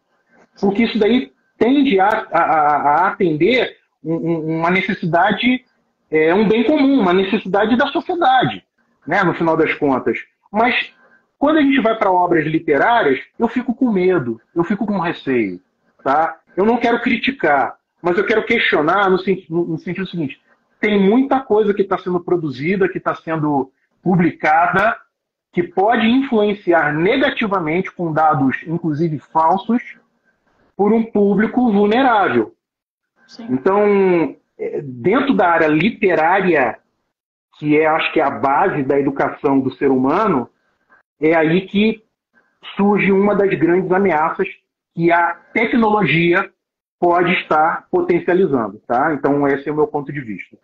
[0.60, 5.64] porque isso daí tende a, a, a atender uma necessidade,
[6.10, 8.64] é, um bem comum, uma necessidade da sociedade,
[9.06, 10.18] né, no final das contas.
[10.52, 10.92] Mas
[11.44, 15.60] quando a gente vai para obras literárias, eu fico com medo, eu fico com receio.
[16.02, 16.40] Tá?
[16.56, 19.18] Eu não quero criticar, mas eu quero questionar no,
[19.50, 20.42] no, no sentido seguinte:
[20.80, 23.70] tem muita coisa que está sendo produzida, que está sendo
[24.02, 24.96] publicada,
[25.52, 29.84] que pode influenciar negativamente com dados, inclusive falsos,
[30.78, 32.56] por um público vulnerável.
[33.28, 33.48] Sim.
[33.50, 36.80] Então, é, dentro da área literária,
[37.60, 40.50] que é, acho que é a base da educação do ser humano,
[41.24, 42.04] é aí que
[42.76, 44.48] surge uma das grandes ameaças
[44.94, 46.52] que a tecnologia
[47.00, 49.14] pode estar potencializando, tá?
[49.14, 50.58] Então esse é o meu ponto de vista.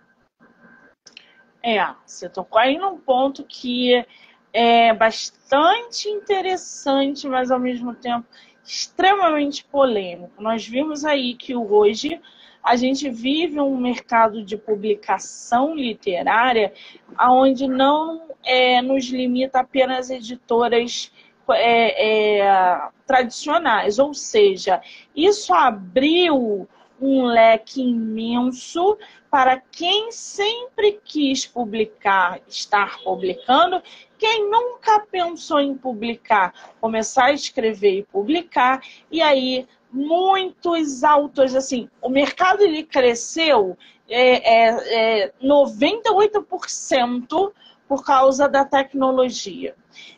[1.64, 4.06] É, você tocou aí num ponto que
[4.52, 8.26] é bastante interessante, mas ao mesmo tempo
[8.64, 10.42] extremamente polêmico.
[10.42, 12.22] Nós vimos aí que hoje
[12.64, 16.74] a gente vive um mercado de publicação literária
[17.20, 21.12] onde não é, nos limita apenas editoras
[21.52, 24.82] é, é, tradicionais, ou seja,
[25.16, 26.68] isso abriu
[27.02, 28.98] um leque imenso
[29.32, 33.82] para quem sempre quis publicar, estar publicando,
[34.18, 41.90] quem nunca pensou em publicar, começar a escrever e publicar, e aí muitos autores, assim,
[42.02, 47.52] o mercado ele cresceu é, é, é 98%
[47.88, 49.76] por causa da tecnologia.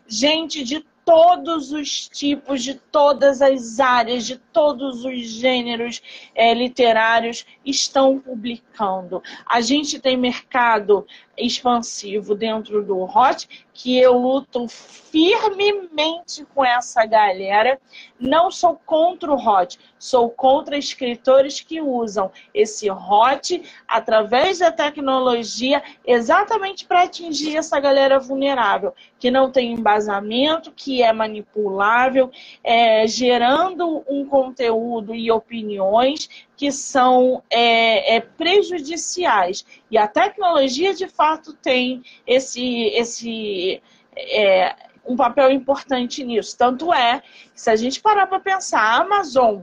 [0.08, 6.02] Gente de todos os tipos, de todas as áreas, de todos os gêneros
[6.36, 9.22] é, literários estão publicando.
[9.46, 11.06] A gente tem mercado
[11.42, 17.80] expansivo dentro do Hot, que eu luto firmemente com essa galera.
[18.20, 25.82] Não sou contra o Hot, sou contra escritores que usam esse Hot através da tecnologia
[26.06, 32.30] exatamente para atingir essa galera vulnerável, que não tem embasamento, que é manipulável,
[32.64, 36.30] é, gerando um conteúdo e opiniões
[36.62, 39.65] que são é, é, prejudiciais.
[39.89, 43.82] E a tecnologia, de fato, tem esse, esse
[44.15, 46.56] é, um papel importante nisso.
[46.56, 47.21] Tanto é
[47.52, 49.62] que, se a gente parar para pensar, a Amazon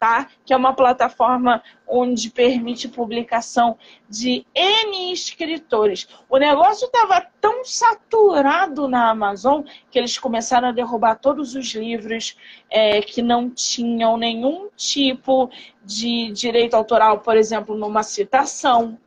[0.00, 0.26] tá?
[0.46, 3.76] que é uma plataforma onde permite publicação
[4.08, 6.08] de N escritores.
[6.26, 12.34] O negócio estava tão saturado na Amazon que eles começaram a derrubar todos os livros
[12.70, 15.50] é, que não tinham nenhum tipo
[15.84, 18.98] de direito autoral, por exemplo, numa citação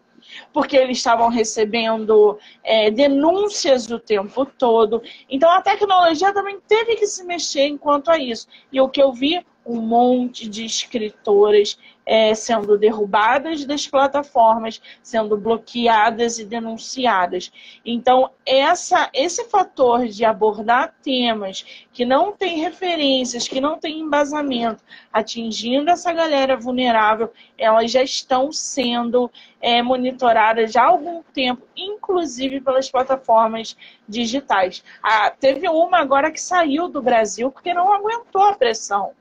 [0.52, 5.02] porque eles estavam recebendo é, denúncias o tempo todo.
[5.30, 8.48] Então a tecnologia também teve que se mexer enquanto a isso.
[8.72, 15.38] E o que eu vi um monte de escritoras é, sendo derrubadas das plataformas, sendo
[15.38, 17.52] bloqueadas e denunciadas.
[17.86, 24.84] Então, essa, esse fator de abordar temas que não tem referências, que não tem embasamento,
[25.12, 32.92] atingindo essa galera vulnerável, elas já estão sendo é, monitoradas há algum tempo, inclusive pelas
[32.92, 34.84] plataformas digitais.
[35.02, 39.14] Ah, teve uma agora que saiu do Brasil porque não aguentou a pressão.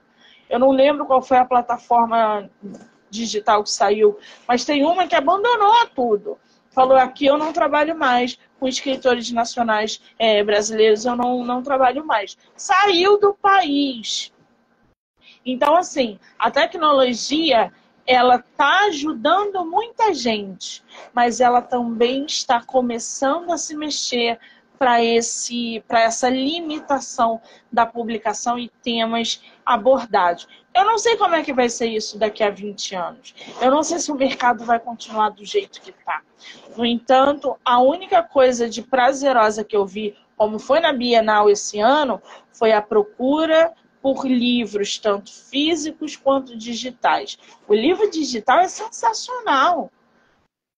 [0.52, 2.50] Eu não lembro qual foi a plataforma
[3.08, 6.36] digital que saiu, mas tem uma que abandonou tudo.
[6.74, 12.04] Falou aqui eu não trabalho mais com escritores nacionais é, brasileiros, eu não, não trabalho
[12.04, 12.36] mais.
[12.54, 14.30] Saiu do país.
[15.44, 17.72] Então, assim, a tecnologia
[18.06, 20.84] ela está ajudando muita gente,
[21.14, 24.38] mas ela também está começando a se mexer
[24.78, 30.48] para esse para essa limitação da publicação e temas abordados.
[30.74, 33.34] Eu não sei como é que vai ser isso daqui a 20 anos.
[33.60, 36.22] Eu não sei se o mercado vai continuar do jeito que está.
[36.76, 41.78] No entanto, a única coisa de prazerosa que eu vi, como foi na Bienal esse
[41.78, 42.20] ano,
[42.52, 47.38] foi a procura por livros, tanto físicos quanto digitais.
[47.68, 49.90] O livro digital é sensacional.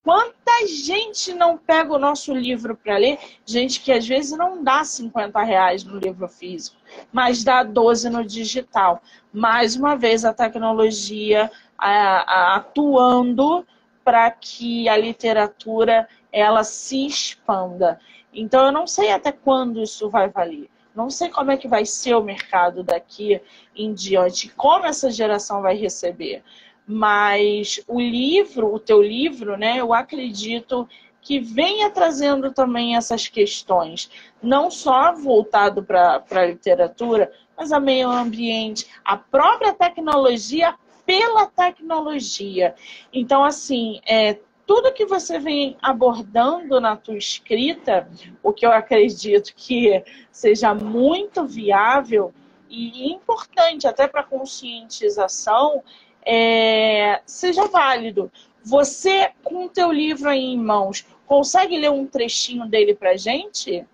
[0.04, 3.18] Quanta gente não pega o nosso livro para ler?
[3.46, 6.76] Gente que às vezes não dá 50 reais no livro físico,
[7.10, 9.02] mas dá 12 no digital.
[9.32, 13.66] Mais uma vez, a tecnologia atuando
[14.04, 17.98] para que a literatura ela se expanda.
[18.32, 20.68] Então, eu não sei até quando isso vai valer.
[20.94, 23.40] Não sei como é que vai ser o mercado daqui
[23.74, 26.44] em diante, como essa geração vai receber.
[26.86, 30.88] Mas o livro, o teu livro, né, eu acredito
[31.20, 34.10] que venha trazendo também essas questões,
[34.42, 40.74] não só voltado para a literatura, mas a meio ambiente, a própria tecnologia
[41.06, 42.74] pela tecnologia.
[43.12, 48.08] Então, assim, é, tudo que você vem abordando na tua escrita,
[48.42, 52.32] o que eu acredito que seja muito viável
[52.68, 55.82] e importante até para conscientização,
[56.26, 58.30] é, seja válido.
[58.64, 63.84] Você, com o teu livro aí em mãos, consegue ler um trechinho dele para gente?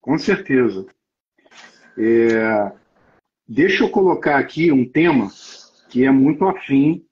[0.00, 0.86] Com certeza.
[1.98, 2.72] É,
[3.48, 5.30] deixa eu colocar aqui um tema
[5.88, 7.04] que é muito afim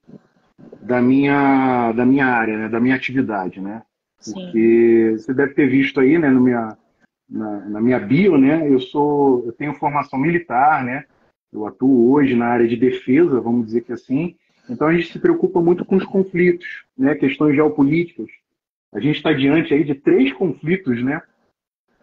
[0.81, 3.83] da minha, da minha área, né, da minha atividade, né?
[4.25, 5.19] Porque Sim.
[5.19, 6.77] você deve ter visto aí, né, no minha,
[7.29, 8.69] na, na, minha bio, né?
[8.69, 11.05] Eu sou, eu tenho formação militar, né?
[11.55, 14.35] Eu atuo hoje na área de defesa, vamos dizer que assim.
[14.69, 16.67] Então a gente se preocupa muito com os conflitos,
[16.99, 17.15] né?
[17.15, 18.27] Questões geopolíticas.
[18.93, 21.23] A gente está diante aí de três conflitos, né?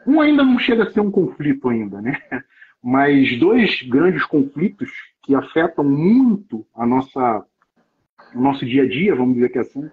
[0.08, 2.18] Um ainda não chega a ser um conflito ainda, né?
[2.82, 4.90] Mas dois grandes conflitos
[5.22, 7.46] que afetam muito a nossa,
[8.34, 9.92] o nosso dia a dia, vamos dizer que assim.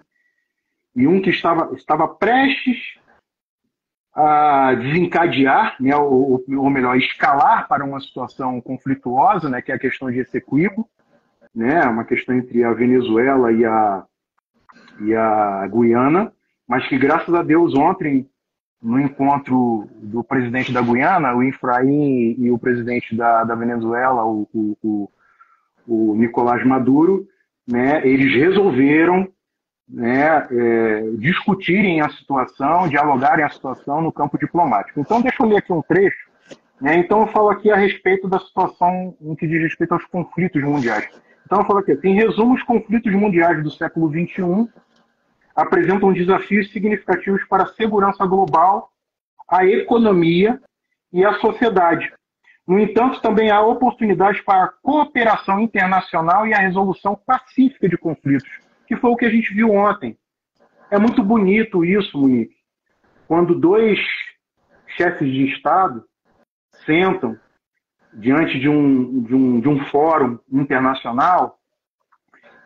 [0.95, 2.97] E um que estava, estava prestes
[4.13, 9.79] a desencadear, né, ou, ou, melhor, escalar para uma situação conflituosa, né, que é a
[9.79, 10.89] questão de Essequibo,
[11.53, 14.03] né, uma questão entre a Venezuela e a,
[15.01, 16.33] e a Guiana,
[16.67, 18.27] mas que graças a Deus ontem,
[18.81, 24.47] no encontro do presidente da Guiana, o Infraim, e o presidente da, da Venezuela, o,
[24.53, 25.11] o, o,
[25.87, 27.27] o Nicolás Maduro,
[27.67, 29.27] né, eles resolveram
[29.89, 34.99] né, é, discutirem a situação, dialogarem a situação no campo diplomático.
[34.99, 36.29] Então, deixa eu ler aqui um trecho.
[36.79, 40.61] Né, então, eu falo aqui a respeito da situação em que diz respeito aos conflitos
[40.61, 41.09] mundiais.
[41.45, 44.69] Então, eu falo aqui, em resumo, os conflitos mundiais do século XXI
[45.55, 48.91] apresentam desafios significativos para a segurança global,
[49.49, 50.61] a economia
[51.11, 52.13] e a sociedade.
[52.67, 58.68] No entanto, também há oportunidades para a cooperação internacional e a resolução pacífica de conflitos
[58.89, 60.17] que foi o que a gente viu ontem.
[60.89, 62.55] É muito bonito isso, Monique.
[63.27, 63.99] Quando dois
[64.97, 66.03] chefes de Estado
[66.87, 67.37] sentam
[68.11, 71.59] diante de um, de um, de um fórum internacional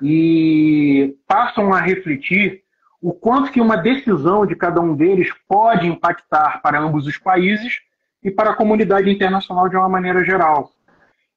[0.02, 2.64] e passam a refletir
[3.02, 7.82] o quanto que uma decisão de cada um deles pode impactar para ambos os países
[8.24, 10.72] e para a comunidade internacional de uma maneira geral.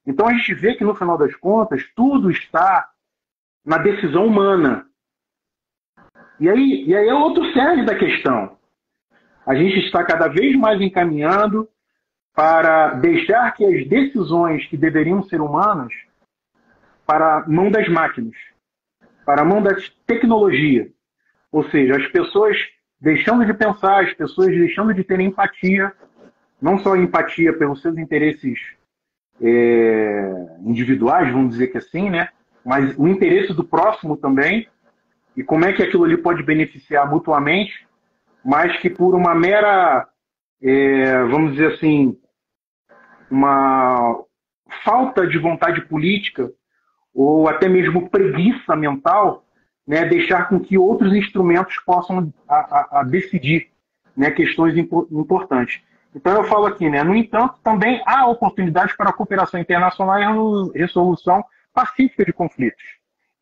[0.07, 2.89] Então a gente vê que no final das contas tudo está
[3.67, 4.87] na decisão humana.
[6.39, 8.57] E aí, e aí é outro cerne da questão.
[9.45, 11.69] A gente está cada vez mais encaminhando
[12.33, 15.93] para deixar que as decisões que deveriam ser humanas
[17.05, 18.37] para a mão das máquinas,
[19.25, 19.75] para a mão da
[20.07, 20.89] tecnologia.
[21.51, 22.57] Ou seja, as pessoas
[23.01, 25.93] deixando de pensar, as pessoas deixando de ter empatia,
[26.61, 28.59] não só empatia pelos seus interesses
[29.41, 32.29] é, individuais, vamos dizer que assim, né?
[32.67, 34.67] Mas o interesse do próximo também,
[35.37, 37.87] e como é que aquilo ali pode beneficiar mutuamente,
[38.45, 40.05] mas que por uma mera,
[40.61, 42.19] é, vamos dizer assim,
[43.31, 44.21] uma
[44.85, 46.51] falta de vontade política
[47.15, 49.45] ou até mesmo preguiça mental,
[49.87, 53.71] né, deixar com que outros instrumentos possam a, a, a decidir
[54.17, 55.81] né, questões impo importantes.
[56.13, 60.79] Então eu falo aqui, né, no entanto, também há oportunidades para a cooperação internacional e
[60.79, 61.45] resolução
[61.77, 62.83] pacífica de conflitos.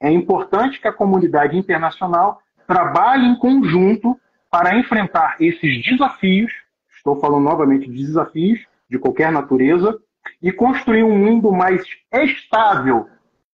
[0.01, 4.19] É importante que a comunidade internacional trabalhe em conjunto
[4.51, 6.53] para enfrentar esses desafios,
[6.97, 8.59] estou falando novamente de desafios
[8.91, 9.97] de qualquer natureza,
[10.43, 13.09] e construir um mundo mais estável,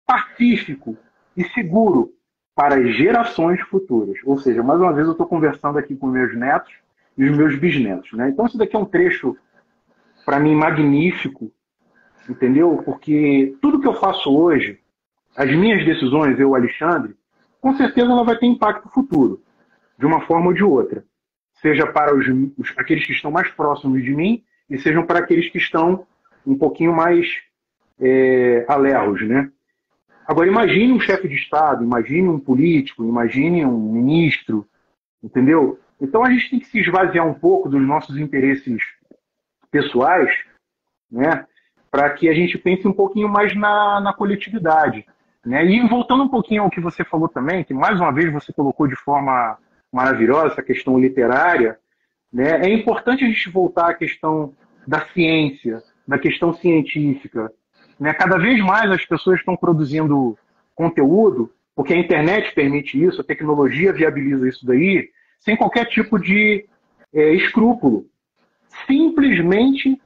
[0.07, 0.97] pacífico
[1.35, 2.13] e seguro
[2.55, 4.19] para as gerações futuras.
[4.25, 6.73] Ou seja, mais uma vez eu estou conversando aqui com meus netos
[7.17, 8.13] e os meus bisnetos.
[8.13, 8.29] Né?
[8.29, 9.37] Então, isso daqui é um trecho,
[10.25, 11.51] para mim, magnífico,
[12.29, 12.83] entendeu?
[12.85, 14.79] Porque tudo que eu faço hoje,
[15.37, 17.15] as minhas decisões, eu, Alexandre,
[17.61, 19.43] com certeza ela vai ter impacto futuro,
[19.99, 21.05] de uma forma ou de outra.
[21.61, 22.27] Seja para os,
[22.59, 26.07] os, aqueles que estão mais próximos de mim e sejam para aqueles que estão
[26.47, 27.27] um pouquinho mais
[27.99, 29.51] é, alerros, né?
[30.27, 34.67] Agora, imagine um chefe de Estado, imagine um político, imagine um ministro,
[35.23, 35.79] entendeu?
[36.01, 38.83] Então a gente tem que se esvaziar um pouco dos nossos interesses
[39.71, 40.31] pessoais,
[41.11, 41.47] né,
[41.97, 45.07] para que a gente pense um pouquinho mais na, na coletividade.
[45.43, 45.65] Né?
[45.65, 48.87] E voltando um pouquinho ao que você falou também, que mais uma vez você colocou
[48.87, 49.57] de forma
[49.91, 51.79] maravilhosa essa questão literária,
[52.31, 52.67] né?
[52.67, 54.53] é importante a gente voltar à questão
[54.87, 57.51] da ciência, da questão científica.
[57.99, 58.13] Né?
[58.13, 60.37] Cada vez mais as pessoas estão produzindo
[60.75, 65.09] conteúdo, porque a internet permite isso, a tecnologia viabiliza isso daí,
[65.41, 66.67] sem qualquer tipo de
[67.15, 68.05] é, escrúpulo.
[68.87, 69.99] Simplesmente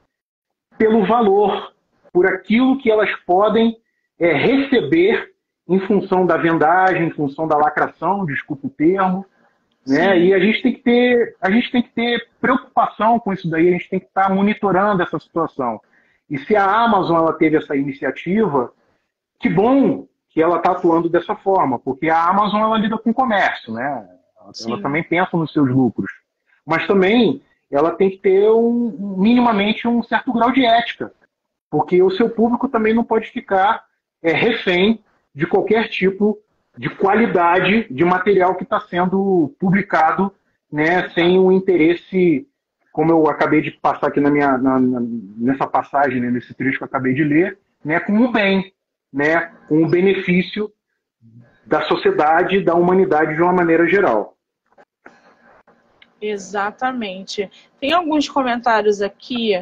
[0.81, 1.70] pelo valor,
[2.11, 3.77] por aquilo que elas podem
[4.19, 5.31] é, receber
[5.67, 9.25] em função da vendagem, em função da lacração, desculpa o termo.
[9.87, 10.19] Né?
[10.19, 13.69] E a gente tem que ter, a gente tem que ter preocupação com isso daí,
[13.69, 15.79] a gente tem que estar monitorando essa situação.
[16.29, 18.71] E se a Amazon ela teve essa iniciativa,
[19.39, 23.73] que bom que ela está atuando dessa forma, porque a Amazon ela lida com comércio,
[23.73, 24.07] né?
[24.65, 26.11] Ela também pensa nos seus lucros.
[26.65, 31.11] Mas também ela tem que ter um, minimamente um certo grau de ética.
[31.71, 33.85] Porque o seu público também não pode ficar
[34.21, 35.03] é, refém
[35.33, 36.37] de qualquer tipo
[36.77, 40.33] de qualidade de material que está sendo publicado
[40.71, 42.47] né, sem o um interesse,
[42.91, 44.99] como eu acabei de passar aqui na minha, na, na,
[45.37, 48.73] nessa passagem, né, nesse trecho que eu acabei de ler, né, com o bem,
[49.11, 50.71] né, com o benefício
[51.65, 54.37] da sociedade da humanidade de uma maneira geral.
[56.21, 57.49] Exatamente.
[57.79, 59.53] Tem alguns comentários aqui.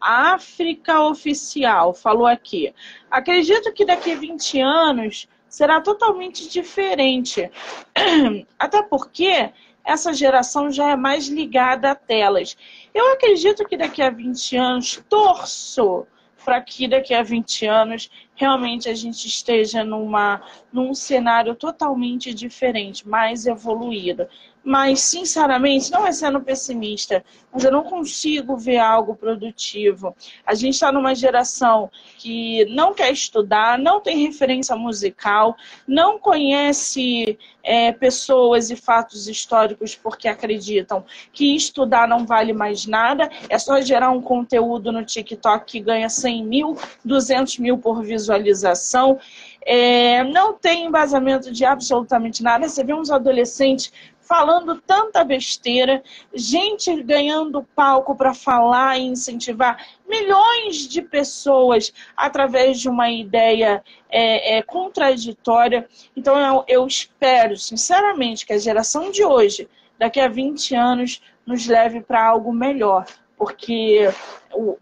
[0.00, 2.74] África Oficial falou aqui.
[3.10, 7.50] Acredito que daqui a 20 anos será totalmente diferente.
[8.58, 9.52] Até porque
[9.84, 12.56] essa geração já é mais ligada a telas.
[12.94, 16.06] Eu acredito que daqui a 20 anos, torço
[16.44, 20.42] para que daqui a 20 anos realmente a gente esteja numa,
[20.72, 24.26] num cenário totalmente diferente, mais evoluído
[24.62, 30.14] mas sinceramente, não é sendo pessimista, mas eu não consigo ver algo produtivo.
[30.46, 35.56] A gente está numa geração que não quer estudar, não tem referência musical,
[35.86, 43.30] não conhece é, pessoas e fatos históricos porque acreditam que estudar não vale mais nada,
[43.48, 49.18] é só gerar um conteúdo no TikTok que ganha 100 mil, 200 mil por visualização.
[49.64, 52.66] É, não tem embasamento de absolutamente nada.
[52.66, 53.92] Você vê uns adolescentes
[54.30, 62.88] falando tanta besteira, gente ganhando palco para falar e incentivar milhões de pessoas através de
[62.88, 65.88] uma ideia é, é, contraditória.
[66.16, 69.68] Então eu, eu espero, sinceramente, que a geração de hoje,
[69.98, 73.06] daqui a 20 anos, nos leve para algo melhor
[73.36, 74.06] porque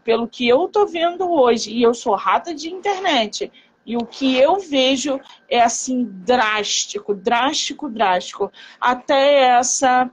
[0.02, 3.52] pelo que eu estou vendo hoje, e eu sou rata de internet,
[3.88, 5.18] e o que eu vejo
[5.48, 8.52] é assim drástico, drástico, drástico.
[8.78, 10.10] Até essa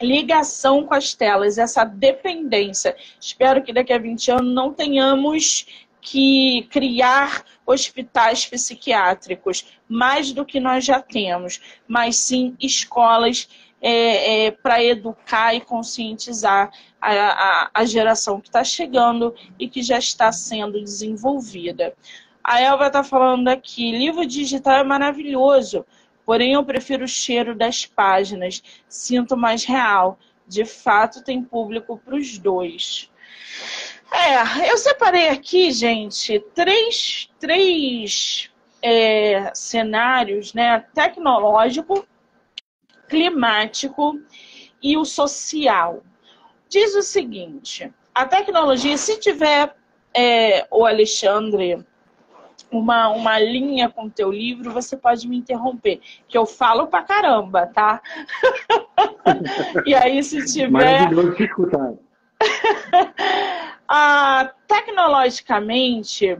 [0.00, 2.96] ligação com as telas, essa dependência.
[3.20, 5.66] Espero que daqui a 20 anos não tenhamos
[6.00, 13.46] que criar hospitais psiquiátricos, mais do que nós já temos, mas sim escolas
[13.82, 19.82] é, é, para educar e conscientizar a, a, a geração que está chegando e que
[19.82, 21.94] já está sendo desenvolvida.
[22.48, 25.84] A Elva está falando aqui, livro digital é maravilhoso,
[26.24, 30.16] porém eu prefiro o cheiro das páginas, sinto mais real.
[30.46, 33.10] De fato, tem público para os dois.
[34.12, 38.48] É, eu separei aqui, gente, três, três
[38.80, 40.86] é, cenários, né?
[40.94, 42.06] Tecnológico,
[43.08, 44.20] climático
[44.80, 46.00] e o social.
[46.68, 49.74] Diz o seguinte: a tecnologia, se tiver
[50.14, 51.84] é, o Alexandre
[52.70, 57.02] uma, uma linha com o teu livro, você pode me interromper, que eu falo pra
[57.02, 58.00] caramba, tá?
[59.86, 60.70] e aí, se tiver.
[60.70, 61.92] Maravilhoso escutar.
[63.88, 66.38] ah, tecnologicamente,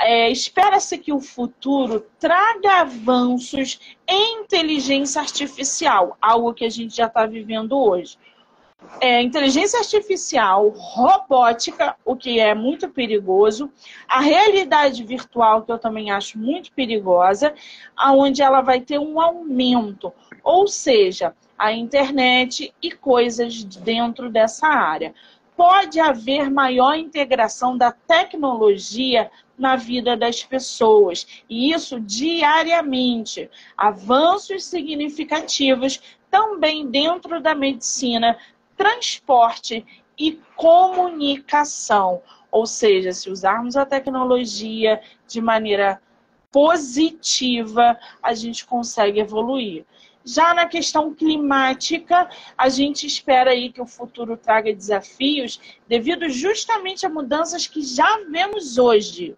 [0.00, 7.06] é, espera-se que o futuro traga avanços em inteligência artificial, algo que a gente já
[7.06, 8.18] está vivendo hoje
[9.00, 13.70] é, inteligência artificial, robótica, o que é muito perigoso,
[14.08, 17.54] a realidade virtual, que eu também acho muito perigosa,
[17.96, 20.12] aonde ela vai ter um aumento,
[20.42, 25.14] ou seja, a internet e coisas dentro dessa área.
[25.56, 33.50] Pode haver maior integração da tecnologia na vida das pessoas, e isso diariamente.
[33.76, 36.00] Avanços significativos
[36.30, 38.38] também dentro da medicina,
[38.78, 39.84] transporte
[40.16, 42.22] e comunicação.
[42.50, 46.00] Ou seja, se usarmos a tecnologia de maneira
[46.50, 49.84] positiva, a gente consegue evoluir.
[50.24, 57.04] Já na questão climática, a gente espera aí que o futuro traga desafios devido justamente
[57.04, 59.36] a mudanças que já vemos hoje,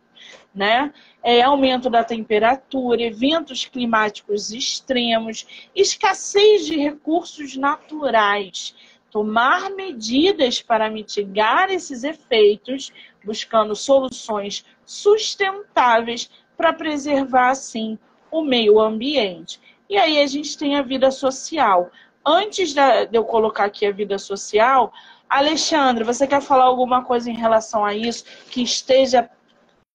[0.55, 0.93] né?
[1.23, 8.75] É, aumento da temperatura, eventos climáticos extremos, escassez de recursos naturais,
[9.11, 12.93] tomar medidas para mitigar esses efeitos,
[13.25, 17.99] buscando soluções sustentáveis para preservar, assim,
[18.31, 19.61] o meio ambiente.
[19.89, 21.91] E aí a gente tem a vida social.
[22.25, 22.81] Antes de
[23.13, 24.93] eu colocar aqui a vida social,
[25.29, 29.29] Alexandre, você quer falar alguma coisa em relação a isso que esteja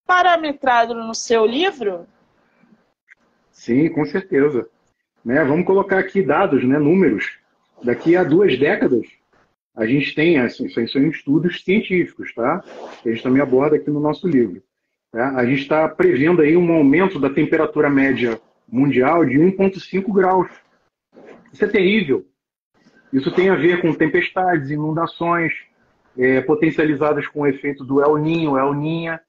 [0.06, 2.08] parametrado no seu livro?
[3.52, 4.68] Sim, com certeza.
[5.24, 5.44] Né?
[5.44, 6.78] Vamos colocar aqui dados, né?
[6.78, 7.40] números.
[7.84, 9.06] Daqui a duas décadas,
[9.76, 12.64] a gente tem, assim, são estudos científicos, tá?
[13.04, 14.64] Que a gente também aborda aqui no nosso livro.
[15.12, 15.36] Tá?
[15.38, 20.50] A gente está prevendo aí um aumento da temperatura média mundial de 1,5 graus.
[21.52, 22.26] Isso é terrível.
[23.12, 25.54] Isso tem a ver com tempestades, inundações,
[26.18, 29.22] é, potencializadas com o efeito do El Ninho, El Ninha,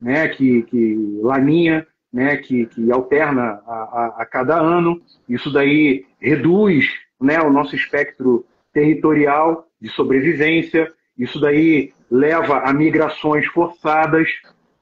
[0.00, 5.02] né, que, que Laninha, né, que, que alterna a, a, a cada ano.
[5.28, 6.86] Isso daí reduz
[7.20, 10.92] né, o nosso espectro territorial de sobrevivência.
[11.18, 14.28] Isso daí leva a migrações forçadas,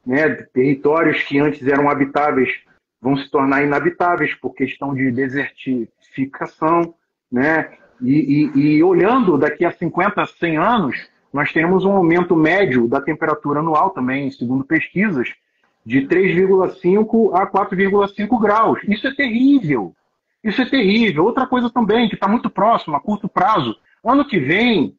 [0.07, 2.51] né, territórios que antes eram habitáveis
[3.05, 6.95] vão se tornar inabitáveis por questão de desertificação,
[7.31, 7.71] né?
[8.01, 10.97] E, e, e, olhando daqui a 50, 100 anos,
[11.31, 15.29] nós temos um aumento médio da temperatura anual também, segundo pesquisas,
[15.85, 18.81] de 3,5 a 4,5 graus.
[18.89, 19.95] Isso é terrível.
[20.45, 21.25] Isso é terrível.
[21.25, 23.77] Outra coisa também, que está muito próximo, a curto prazo.
[24.05, 24.95] Ano que vem,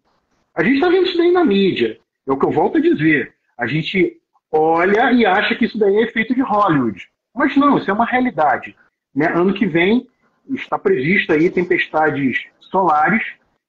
[0.56, 2.00] a gente está vendo isso daí na mídia.
[2.28, 3.36] É o que eu volto a dizer.
[3.56, 4.20] A gente
[4.52, 7.08] olha e acha que isso daí é efeito de Hollywood.
[7.34, 8.76] Mas não, isso é uma realidade.
[9.14, 9.28] Né?
[9.28, 10.08] Ano que vem
[10.50, 13.24] está prevista aí tempestades solares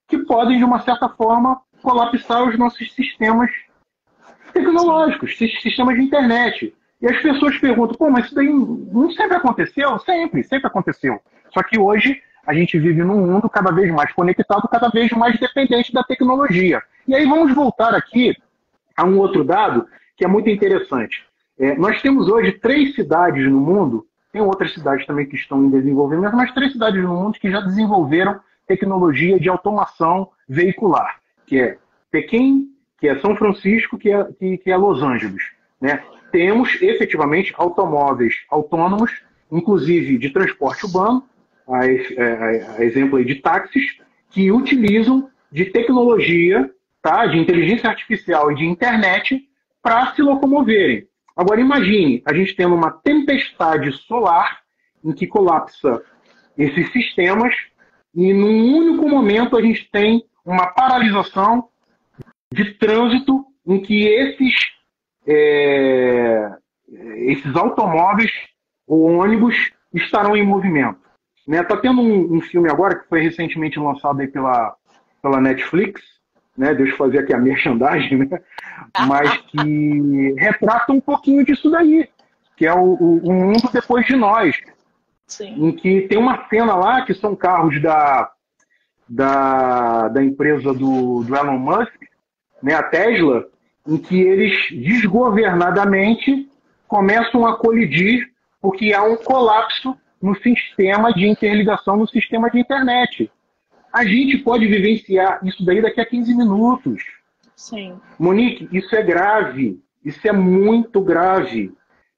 [0.08, 3.50] que podem, de uma certa forma, colapsar os nossos sistemas
[4.52, 6.74] tecnológicos, sistemas de internet.
[7.00, 9.98] E as pessoas perguntam, pô, mas isso daí não sempre aconteceu?
[10.00, 11.20] Sempre, sempre aconteceu.
[11.52, 15.38] Só que hoje a gente vive num mundo cada vez mais conectado, cada vez mais
[15.38, 16.82] dependente da tecnologia.
[17.06, 18.34] E aí vamos voltar aqui
[18.96, 19.86] a um outro dado
[20.16, 21.24] que é muito interessante.
[21.58, 25.70] É, nós temos hoje três cidades no mundo, tem outras cidades também que estão em
[25.70, 31.16] desenvolvimento, mas três cidades no mundo que já desenvolveram tecnologia de automação veicular,
[31.46, 31.78] que é
[32.10, 32.68] Pequim,
[32.98, 35.42] que é São Francisco, que é, que, que é Los Angeles.
[35.80, 36.02] Né?
[36.36, 39.10] Temos efetivamente automóveis autônomos,
[39.50, 41.24] inclusive de transporte urbano,
[41.66, 43.96] a, a, a exemplo de táxis,
[44.28, 46.70] que utilizam de tecnologia,
[47.00, 49.48] tá, de inteligência artificial e de internet
[49.82, 51.08] para se locomoverem.
[51.34, 54.58] Agora imagine a gente tendo uma tempestade solar
[55.02, 56.02] em que colapsa
[56.58, 57.54] esses sistemas
[58.14, 61.70] e num único momento a gente tem uma paralisação
[62.52, 64.52] de trânsito em que esses,
[65.26, 66.50] é,
[67.16, 68.30] esses automóveis
[68.86, 70.98] ou ônibus estarão em movimento.
[71.38, 71.62] Está né?
[71.62, 74.74] Tá tendo um, um, filme agora que foi recentemente lançado aí pela,
[75.22, 76.02] pela Netflix,
[76.56, 76.74] né?
[76.74, 78.40] Deixa eu fazer aqui a merchandising, né?
[79.06, 82.08] Mas que retrata um pouquinho disso daí,
[82.56, 84.56] que é o, o, o mundo depois de nós.
[85.26, 85.68] Sim.
[85.68, 88.30] Em que tem uma cena lá que são carros da,
[89.08, 91.94] da, da empresa do, do Elon Musk,
[92.62, 93.46] né, a Tesla,
[93.86, 96.48] em que eles desgovernadamente
[96.88, 98.30] começam a colidir
[98.60, 103.30] porque há um colapso no sistema de interligação, no sistema de internet.
[103.92, 107.02] A gente pode vivenciar isso daí daqui a 15 minutos.
[107.54, 107.98] Sim.
[108.18, 109.80] Monique, isso é grave.
[110.04, 111.72] Isso é muito grave.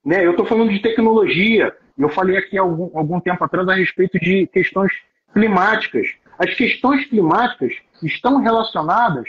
[0.05, 0.25] Né?
[0.25, 1.75] Eu estou falando de tecnologia.
[1.97, 4.93] Eu falei aqui algum, algum tempo atrás a respeito de questões
[5.33, 6.09] climáticas.
[6.39, 9.29] As questões climáticas estão relacionadas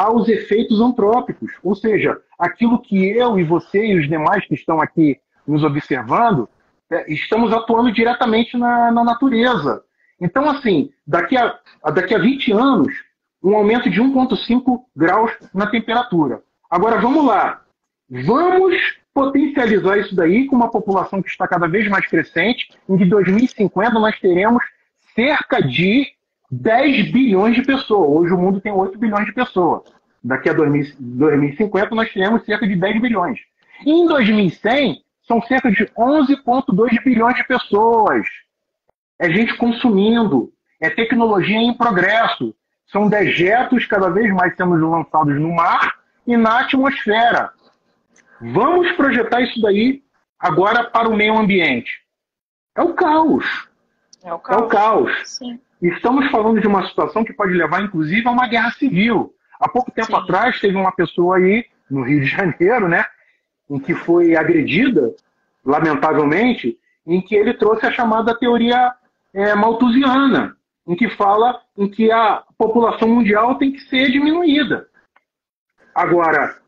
[0.00, 4.80] aos efeitos antrópicos, ou seja, aquilo que eu e você e os demais que estão
[4.80, 6.48] aqui nos observando,
[6.90, 9.84] é, estamos atuando diretamente na, na, natureza.
[10.18, 11.54] Então, assim, daqui a,
[11.92, 12.94] daqui a 20 anos,
[13.44, 16.40] um aumento de 1,5 graus na temperatura.
[16.70, 17.60] Agora, vamos lá.
[18.08, 18.74] Vamos
[19.12, 22.70] potencializar isso daí com uma população que está cada vez mais crescente.
[22.88, 24.64] Em 2050, nós teremos
[25.14, 26.06] cerca de
[26.50, 28.22] 10 bilhões de pessoas.
[28.22, 29.82] Hoje o mundo tem 8 bilhões de pessoas.
[30.22, 33.38] Daqui a 2050 nós teremos cerca de 10 bilhões.
[33.86, 38.26] E em 2100 são cerca de 11,2 bilhões de pessoas.
[39.18, 42.54] É gente consumindo, é tecnologia em progresso.
[42.86, 47.52] São dejetos cada vez mais sendo lançados no mar e na atmosfera.
[48.40, 50.02] Vamos projetar isso daí
[50.38, 52.00] agora para o meio ambiente.
[52.74, 53.68] É o caos.
[54.24, 54.60] É o caos.
[54.60, 55.12] É o caos.
[55.24, 55.60] Sim.
[55.80, 59.34] Estamos falando de uma situação que pode levar, inclusive, a uma guerra civil.
[59.58, 60.16] Há pouco tempo Sim.
[60.16, 63.04] atrás, teve uma pessoa aí, no Rio de Janeiro, né,
[63.68, 65.14] em que foi agredida,
[65.64, 68.92] lamentavelmente, em que ele trouxe a chamada teoria
[69.32, 70.56] é, malthusiana,
[70.86, 74.88] em que fala em que a população mundial tem que ser diminuída.
[75.94, 76.58] Agora,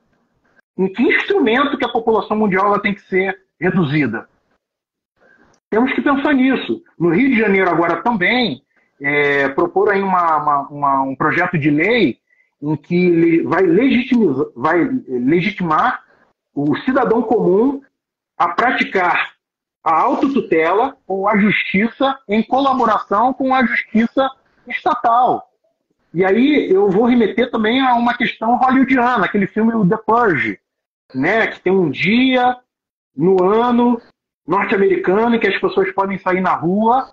[0.78, 4.28] em que instrumento que a população mundial ela tem que ser reduzida?
[5.68, 6.82] Temos que pensar nisso.
[6.98, 8.62] No Rio de Janeiro agora também,
[9.02, 12.18] é, propor aí uma, uma, uma, um projeto de lei
[12.62, 16.04] em que vai, legitimizar, vai legitimar
[16.54, 17.82] o cidadão comum
[18.38, 19.32] a praticar
[19.82, 24.30] a autotutela ou a justiça em colaboração com a justiça
[24.68, 25.50] estatal.
[26.14, 30.60] E aí eu vou remeter também a uma questão hollywoodiana, aquele filme The Purge,
[31.12, 32.56] né, que tem um dia
[33.16, 34.00] no ano
[34.46, 37.12] norte-americano em que as pessoas podem sair na rua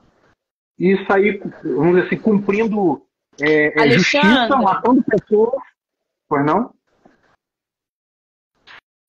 [0.79, 3.05] e sair, vamos dizer assim, cumprindo
[3.39, 5.61] é, é justiça, matando pessoas.
[6.27, 6.73] Pois não?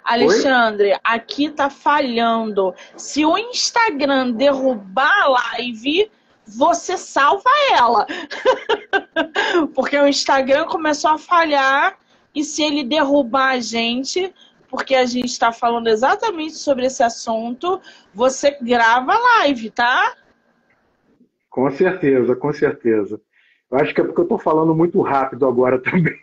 [0.03, 0.99] Alexandre, Oi?
[1.05, 2.75] aqui tá falhando.
[2.97, 6.11] Se o Instagram derrubar a live,
[6.45, 8.07] você salva ela.
[9.75, 11.97] porque o Instagram começou a falhar
[12.35, 14.35] e se ele derrubar a gente,
[14.69, 17.81] porque a gente está falando exatamente sobre esse assunto,
[18.15, 20.17] você grava a live, tá?
[21.51, 23.21] Com certeza, com certeza.
[23.71, 26.19] Eu acho que é porque eu estou falando muito rápido agora também.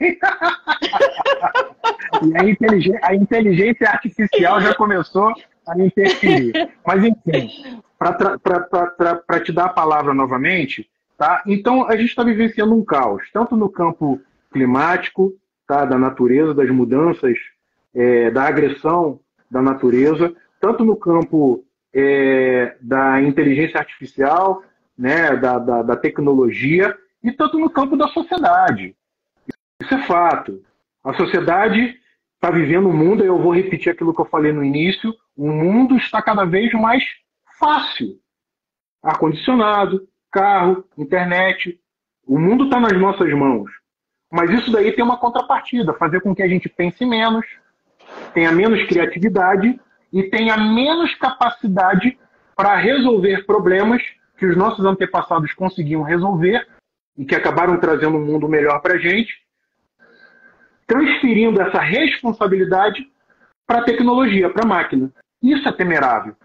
[2.23, 5.33] e a inteligência, a inteligência artificial já começou
[5.67, 6.69] a interferir.
[6.85, 11.43] Mas, enfim, para te dar a palavra novamente, tá?
[11.45, 14.19] então a gente está vivenciando um caos, tanto no campo
[14.51, 15.33] climático,
[15.67, 15.83] tá?
[15.83, 17.37] da natureza, das mudanças,
[17.93, 19.19] é, da agressão
[19.49, 21.63] da natureza, tanto no campo
[21.93, 24.61] é, da inteligência artificial,
[24.97, 28.95] né, da, da, da tecnologia e tanto no campo da sociedade.
[29.81, 30.63] Isso é fato.
[31.03, 31.99] A sociedade
[32.35, 35.95] está vivendo um mundo, eu vou repetir aquilo que eu falei no início, o mundo
[35.97, 37.03] está cada vez mais
[37.59, 38.19] fácil.
[39.03, 41.79] Ar-condicionado, carro, internet,
[42.25, 43.71] o mundo está nas nossas mãos.
[44.31, 47.45] Mas isso daí tem uma contrapartida, fazer com que a gente pense menos,
[48.33, 49.79] tenha menos criatividade
[50.11, 52.17] e tenha menos capacidade
[52.55, 54.01] para resolver problemas
[54.37, 56.65] que os nossos antepassados conseguiam resolver
[57.17, 59.33] e que acabaram trazendo um mundo melhor para a gente,
[60.85, 63.11] transferindo essa responsabilidade
[63.65, 65.11] para a tecnologia, para a máquina.
[65.41, 66.35] Isso é temerável.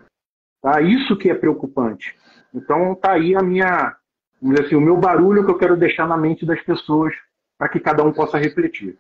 [0.61, 0.81] Tá?
[0.81, 2.17] Isso que é preocupante.
[2.55, 3.97] Então tá aí a minha,
[4.41, 7.15] vamos dizer assim, o meu barulho que eu quero deixar na mente das pessoas
[7.59, 8.99] para que cada um possa refletir.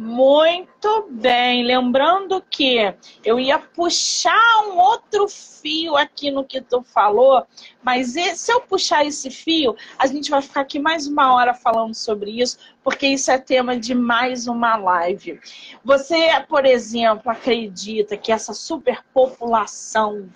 [0.00, 1.64] Muito bem.
[1.64, 2.94] Lembrando que
[3.24, 7.44] eu ia puxar um outro fio aqui no que tu falou,
[7.82, 11.96] mas se eu puxar esse fio, a gente vai ficar aqui mais uma hora falando
[11.96, 12.58] sobre isso,
[12.88, 15.38] porque isso é tema de mais uma live.
[15.84, 20.26] Você, por exemplo, acredita que essa superpopulação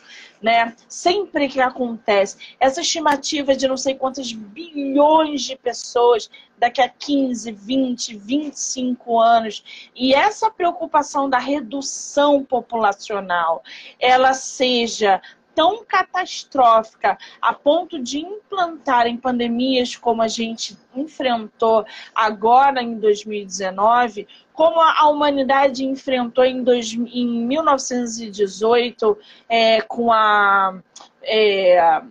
[0.43, 0.75] né?
[0.89, 2.37] Sempre que acontece.
[2.59, 6.29] Essa estimativa de não sei quantos bilhões de pessoas
[6.59, 9.91] daqui a 15, 20, 25 anos.
[9.95, 13.63] E essa preocupação da redução populacional,
[14.01, 15.23] ela seja
[15.55, 21.85] tão catastrófica a ponto de implantar em pandemias como a gente enfrentou
[22.15, 30.79] agora em 2019, como a humanidade enfrentou em, dois, em 1918 é, com a.
[31.23, 32.03] É,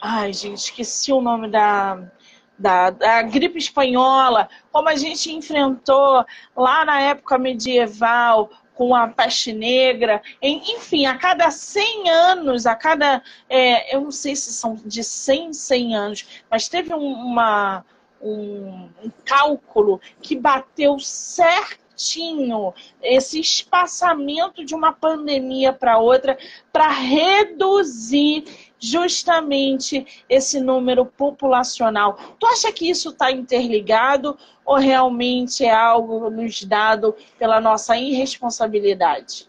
[0.00, 2.10] ai, gente, esqueci o nome da,
[2.58, 6.24] da, da, gripe espanhola, como a gente enfrentou
[6.56, 13.22] lá na época medieval com a peste negra, enfim, a cada 100 anos, a cada,
[13.48, 17.84] é, eu não sei se são de 100 em 100 anos, mas teve um, uma,
[18.20, 26.36] um, um cálculo que bateu certinho esse espaçamento de uma pandemia para outra
[26.70, 28.44] para reduzir
[28.78, 32.18] justamente esse número populacional.
[32.38, 39.48] Tu acha que isso está interligado ou realmente é algo nos dado pela nossa irresponsabilidade?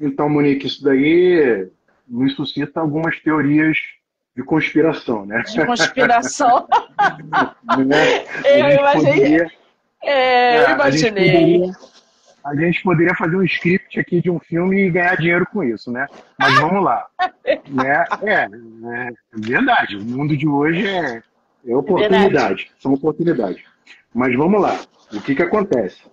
[0.00, 1.68] Então, Monique, isso daí
[2.06, 3.78] nos suscita algumas teorias
[4.36, 5.42] de conspiração, né?
[5.42, 6.68] De conspiração.
[7.86, 8.24] né?
[8.44, 9.14] Eu imaginei.
[9.14, 9.50] Poderia,
[10.04, 11.72] é, eu imaginei
[12.46, 15.90] a gente poderia fazer um script aqui de um filme e ganhar dinheiro com isso,
[15.90, 16.06] né?
[16.38, 17.04] Mas vamos lá.
[17.68, 18.04] né?
[18.22, 19.96] É, é, verdade.
[19.96, 21.22] O mundo de hoje é,
[21.66, 22.70] é oportunidade.
[22.78, 23.64] São oportunidades.
[24.14, 24.78] Mas vamos lá.
[25.12, 26.04] O que, que acontece?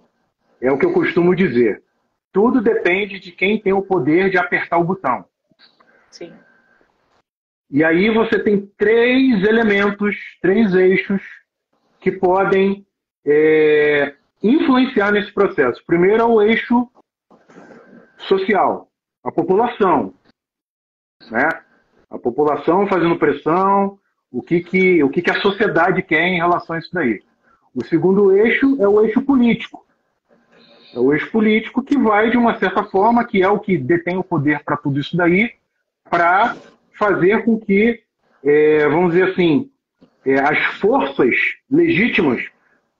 [0.59, 1.83] É o que eu costumo dizer.
[2.31, 5.25] Tudo depende de quem tem o poder de apertar o botão.
[6.09, 6.33] Sim.
[7.69, 11.21] E aí você tem três elementos, três eixos
[11.99, 12.85] que podem
[13.23, 15.81] é, influenciar nesse processo?
[15.85, 16.89] Primeiro é o eixo
[18.17, 18.89] social,
[19.23, 20.13] a população.
[21.31, 21.49] Né?
[22.09, 23.97] A população fazendo pressão,
[24.31, 27.21] o que, que, o que, que a sociedade quer em relação a isso daí.
[27.73, 29.85] O segundo eixo é o eixo político.
[30.93, 34.17] É o eixo político que vai, de uma certa forma, que é o que detém
[34.17, 35.51] o poder para tudo isso daí,
[36.09, 36.55] para
[36.93, 38.03] fazer com que,
[38.43, 39.71] é, vamos dizer assim,
[40.25, 41.35] é, as forças
[41.69, 42.47] legítimas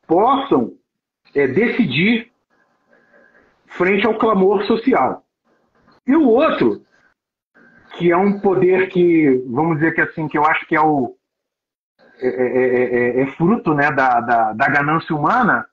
[0.08, 0.74] possam
[1.36, 2.32] é, decidir
[3.68, 5.24] frente ao clamor social.
[6.06, 6.86] E o outro,
[7.98, 11.16] que é um poder que, vamos dizer que assim, que eu acho que é o
[12.20, 15.66] é, é, é, é fruto né, da, da, da ganância humana,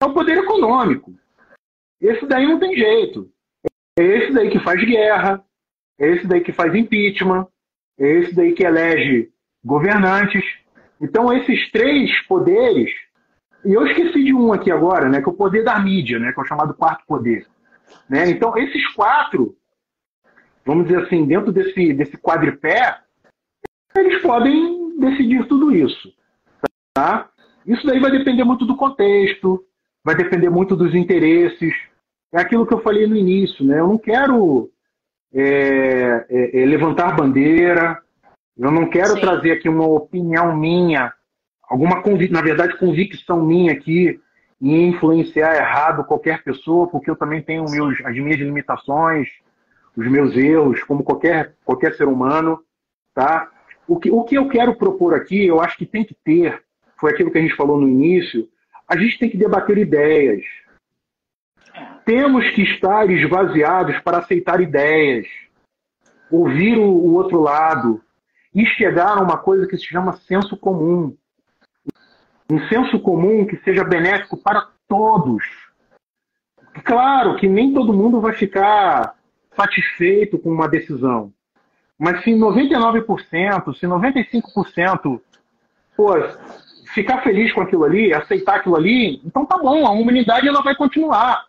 [0.00, 1.12] é o poder econômico.
[2.00, 3.30] Esse daí não tem jeito.
[3.98, 5.44] É esse daí que faz guerra,
[5.98, 7.46] é esse daí que faz impeachment,
[7.98, 9.30] é esse daí que elege
[9.64, 10.44] governantes.
[11.00, 12.90] Então, esses três poderes
[13.68, 16.32] e eu esqueci de um aqui agora, né, que é o poder da mídia, né,
[16.32, 17.46] que é o chamado quarto poder.
[18.08, 18.30] Né?
[18.30, 19.54] Então, esses quatro,
[20.64, 22.98] vamos dizer assim, dentro desse, desse quadripé,
[23.94, 26.10] eles podem decidir tudo isso.
[26.94, 27.28] Tá?
[27.66, 29.62] Isso daí vai depender muito do contexto,
[30.02, 31.74] vai depender muito dos interesses.
[32.32, 33.80] É aquilo que eu falei no início, né?
[33.80, 34.70] Eu não quero
[35.34, 38.02] é, é, é levantar bandeira,
[38.56, 39.20] eu não quero Sim.
[39.20, 41.12] trazer aqui uma opinião minha
[41.68, 44.20] alguma na verdade convicção minha aqui
[44.60, 49.28] em influenciar errado qualquer pessoa, porque eu também tenho meus, as minhas limitações,
[49.96, 52.60] os meus erros, como qualquer, qualquer ser humano,
[53.14, 53.50] tá?
[53.86, 56.62] O que, o que eu quero propor aqui, eu acho que tem que ter,
[56.98, 58.48] foi aquilo que a gente falou no início,
[58.86, 60.42] a gente tem que debater ideias.
[62.04, 65.26] Temos que estar esvaziados para aceitar ideias,
[66.30, 68.02] ouvir o, o outro lado
[68.52, 71.16] e chegar a uma coisa que se chama senso comum
[72.50, 75.44] um senso comum que seja benéfico para todos.
[76.84, 79.14] Claro que nem todo mundo vai ficar
[79.54, 81.32] satisfeito com uma decisão,
[81.98, 85.20] mas se 99%, se 95%
[85.96, 86.14] pô,
[86.94, 90.76] ficar feliz com aquilo ali, aceitar aquilo ali, então tá bom, a humanidade ela vai
[90.76, 91.44] continuar.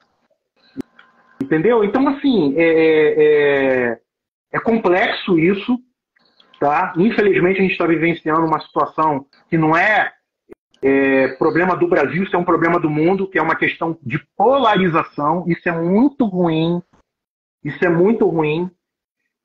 [1.41, 1.84] Entendeu?
[1.84, 3.24] Então, assim, é, é,
[3.91, 4.00] é,
[4.54, 5.80] é complexo isso,
[6.60, 6.93] tá?
[6.97, 10.12] Infelizmente, a gente está vivenciando uma situação que não é
[10.82, 14.20] é, problema do Brasil, isso é um problema do mundo, que é uma questão de
[14.38, 15.44] polarização.
[15.48, 16.82] Isso é muito ruim.
[17.64, 18.72] Isso é muito ruim.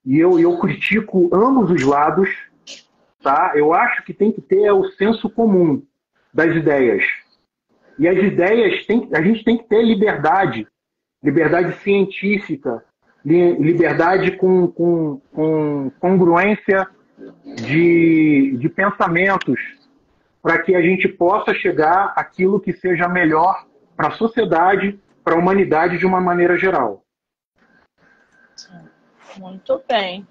[0.04, 2.28] E eu, eu critico ambos os lados.
[3.20, 3.52] Tá?
[3.54, 5.82] Eu acho que tem que ter o senso comum
[6.32, 7.04] das ideias.
[7.98, 10.68] E as ideias, tem, a gente tem que ter liberdade.
[11.22, 12.84] Liberdade científica.
[13.24, 16.86] Liberdade com, com, com congruência
[17.66, 19.83] de, de pensamentos
[20.44, 23.64] para que a gente possa chegar àquilo que seja melhor
[23.96, 27.02] para a sociedade, para a humanidade de uma maneira geral.
[29.38, 30.28] Muito bem.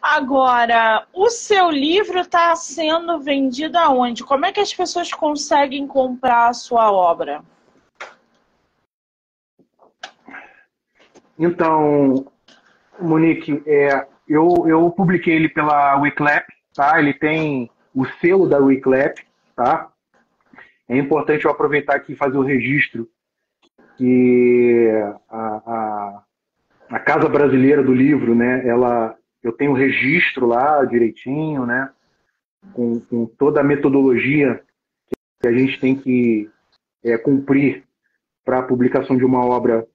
[0.00, 4.22] Agora, o seu livro está sendo vendido aonde?
[4.22, 7.42] Como é que as pessoas conseguem comprar a sua obra?
[11.36, 12.30] Então,
[13.00, 17.00] Monique, é, eu, eu publiquei ele pela Wiclap, tá?
[17.00, 19.18] Ele tem o selo da Wiclap,
[19.56, 19.90] tá?
[20.86, 23.08] É importante eu aproveitar aqui e fazer o registro
[23.96, 24.90] que
[25.30, 26.22] a, a,
[26.90, 28.68] a, Casa Brasileira do Livro, né?
[28.68, 31.90] Ela, eu tenho o registro lá direitinho, né?
[32.74, 34.62] Com, com toda a metodologia
[35.40, 36.50] que a gente tem que
[37.02, 37.82] é, cumprir
[38.44, 39.86] para a publicação de uma obra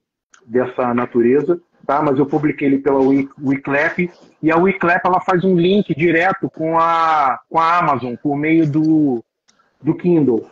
[0.44, 2.02] dessa natureza tá?
[2.02, 4.10] Mas eu publiquei ele pela Wiclap
[4.42, 8.70] e a Wiclap ela faz um link direto com a com a Amazon por meio
[8.70, 9.24] do
[9.80, 10.48] do Kindle.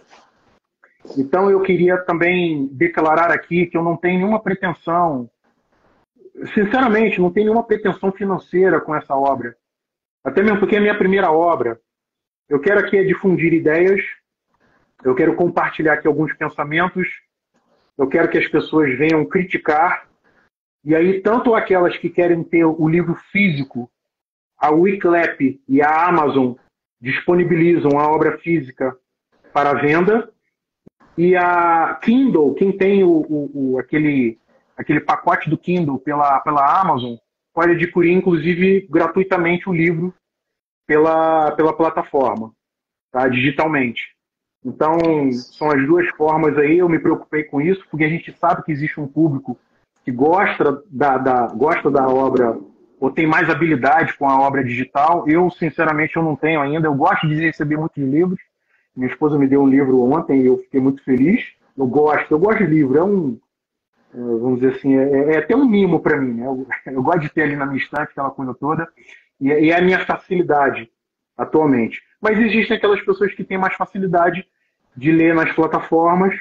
[1.16, 5.30] Então eu queria também declarar aqui que eu não tenho nenhuma pretensão,
[6.54, 9.56] sinceramente, não tenho nenhuma pretensão financeira com essa obra.
[10.22, 11.80] Até mesmo porque é a minha primeira obra.
[12.48, 14.02] Eu quero aqui é difundir ideias,
[15.04, 17.08] eu quero compartilhar aqui alguns pensamentos,
[17.96, 20.09] eu quero que as pessoas venham criticar
[20.84, 23.90] e aí, tanto aquelas que querem ter o livro físico,
[24.58, 26.54] a Wiclap e a Amazon
[27.00, 28.96] disponibilizam a obra física
[29.52, 30.32] para venda.
[31.18, 34.38] E a Kindle, quem tem o, o, o, aquele,
[34.76, 37.16] aquele pacote do Kindle pela, pela Amazon,
[37.52, 40.14] pode adquirir, inclusive, gratuitamente o livro
[40.86, 42.52] pela, pela plataforma,
[43.12, 43.28] tá?
[43.28, 44.14] digitalmente.
[44.64, 44.98] Então,
[45.32, 46.78] são as duas formas aí.
[46.78, 49.58] Eu me preocupei com isso, porque a gente sabe que existe um público
[50.04, 52.58] que gosta da, da, gosta da obra
[53.00, 55.24] ou tem mais habilidade com a obra digital.
[55.26, 56.86] Eu, sinceramente, eu não tenho ainda.
[56.86, 58.38] Eu gosto de receber muitos livros.
[58.94, 61.42] Minha esposa me deu um livro ontem e eu fiquei muito feliz.
[61.76, 62.98] Eu gosto, eu gosto de livro.
[62.98, 63.38] É um,
[64.14, 66.34] é, vamos dizer assim, é, é até um mimo para mim.
[66.34, 66.46] Né?
[66.46, 68.86] Eu, eu, gosto de ter ali na minha estante aquela coisa toda.
[69.40, 70.90] E, e é a minha facilidade
[71.38, 72.02] atualmente.
[72.20, 74.46] Mas existem aquelas pessoas que têm mais facilidade
[74.94, 76.34] de ler nas plataformas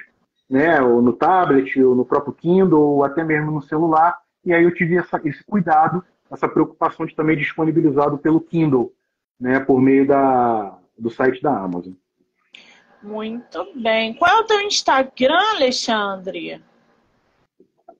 [0.49, 4.17] né, ou no tablet, ou no próprio Kindle, ou até mesmo no celular.
[4.43, 8.91] E aí eu tive essa, esse cuidado, essa preocupação de também disponibilizado pelo Kindle,
[9.39, 11.93] né, por meio da, do site da Amazon.
[13.01, 14.13] Muito bem.
[14.15, 16.61] Qual é o teu Instagram, Alexandre?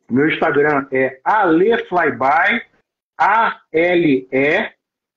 [0.10, 2.64] Meu Instagram é aleflyby,
[3.18, 4.74] A-L-E,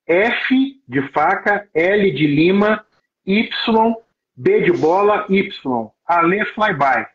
[0.07, 2.85] F de faca, L de lima,
[3.27, 3.95] Y,
[4.37, 5.91] B de bola, Y.
[6.07, 7.12] Aleflyby.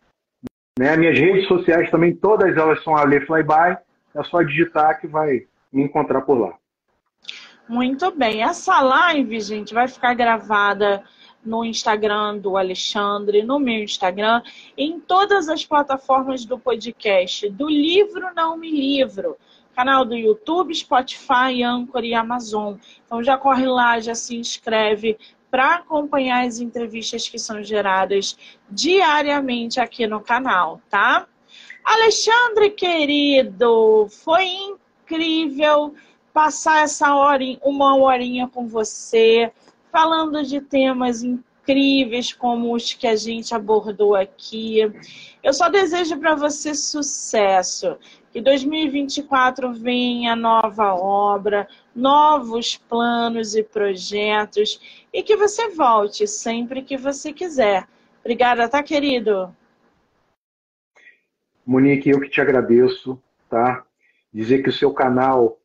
[0.77, 0.95] Né?
[0.95, 3.77] Minhas redes sociais também, todas elas são Ale Flyby.
[4.15, 6.53] É só digitar que vai me encontrar por lá.
[7.67, 8.41] Muito bem.
[8.41, 11.03] Essa live, gente, vai ficar gravada
[11.43, 14.41] no Instagram do Alexandre, no meu Instagram,
[14.77, 19.37] em todas as plataformas do podcast, do Livro Não Me Livro,
[19.75, 22.75] canal do YouTube, Spotify, Anchor e Amazon.
[23.05, 25.17] Então já corre lá, já se inscreve,
[25.57, 28.37] para acompanhar as entrevistas que são geradas
[28.69, 31.25] diariamente aqui no canal, tá?
[31.83, 35.95] Alexandre, querido, foi incrível
[36.31, 39.51] passar essa hora, uma horinha com você,
[39.91, 44.81] falando de temas incríveis como os que a gente abordou aqui.
[45.41, 47.97] Eu só desejo para você sucesso.
[48.37, 54.79] Que 2024 venha nova obra, novos planos e projetos
[55.11, 57.87] e que você volte sempre que você quiser.
[58.19, 59.51] Obrigada, tá, querido?
[61.65, 63.19] Monique, eu que te agradeço,
[63.49, 63.83] tá?
[64.31, 65.57] Dizer que o seu canal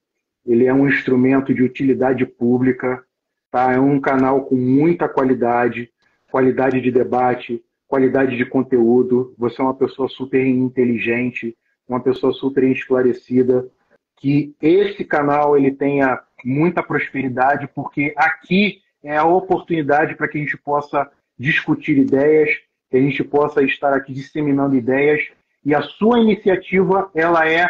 [0.47, 3.05] ele é um instrumento de utilidade pública,
[3.51, 3.75] tá?
[3.75, 5.93] É um canal com muita qualidade,
[6.31, 9.35] qualidade de debate, qualidade de conteúdo.
[9.37, 11.55] Você é uma pessoa super inteligente,
[11.93, 13.69] uma pessoa super esclarecida,
[14.17, 20.41] que esse canal ele tenha muita prosperidade, porque aqui é a oportunidade para que a
[20.41, 22.51] gente possa discutir ideias,
[22.91, 25.21] que a gente possa estar aqui disseminando ideias,
[25.65, 27.69] e a sua iniciativa ela é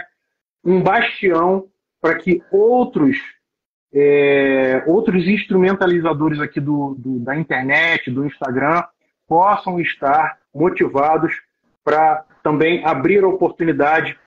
[0.64, 1.68] um bastião
[2.00, 3.16] para que outros
[3.94, 8.82] é, outros instrumentalizadores aqui do, do, da internet, do Instagram,
[9.28, 11.34] possam estar motivados
[11.84, 14.18] para também abrir a oportunidade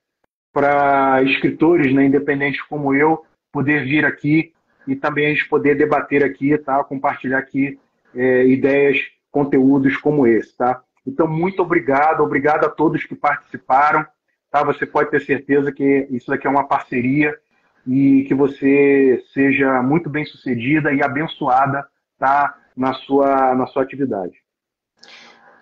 [0.53, 4.53] para escritores né, independentes como eu poder vir aqui
[4.87, 6.83] e também a gente poder debater aqui, tá?
[6.83, 7.79] compartilhar aqui
[8.13, 8.99] é, ideias,
[9.31, 10.55] conteúdos como esse.
[10.55, 10.81] Tá?
[11.05, 14.05] Então, muito obrigado, obrigado a todos que participaram.
[14.51, 14.63] Tá?
[14.63, 17.37] Você pode ter certeza que isso daqui é uma parceria
[17.85, 21.85] e que você seja muito bem sucedida e abençoada
[22.17, 22.57] tá?
[22.75, 24.44] na, sua, na sua atividade.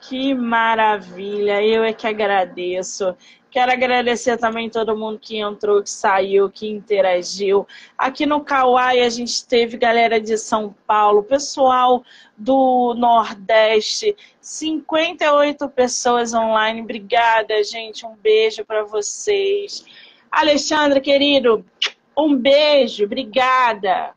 [0.08, 3.16] Que maravilha, eu é que agradeço.
[3.49, 7.66] Quero agradecer também todo mundo que entrou, que saiu, que interagiu.
[7.97, 12.04] Aqui no Kauai a gente teve galera de São Paulo, pessoal
[12.38, 16.82] do Nordeste, 58 pessoas online.
[16.82, 18.06] Obrigada, gente.
[18.06, 19.86] Um beijo para vocês.
[20.30, 21.64] Alexandre, querido,
[22.18, 24.14] um beijo, obrigada.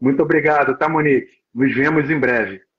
[0.00, 1.40] Muito obrigado, tá, Monique?
[1.52, 2.69] Nos vemos em breve.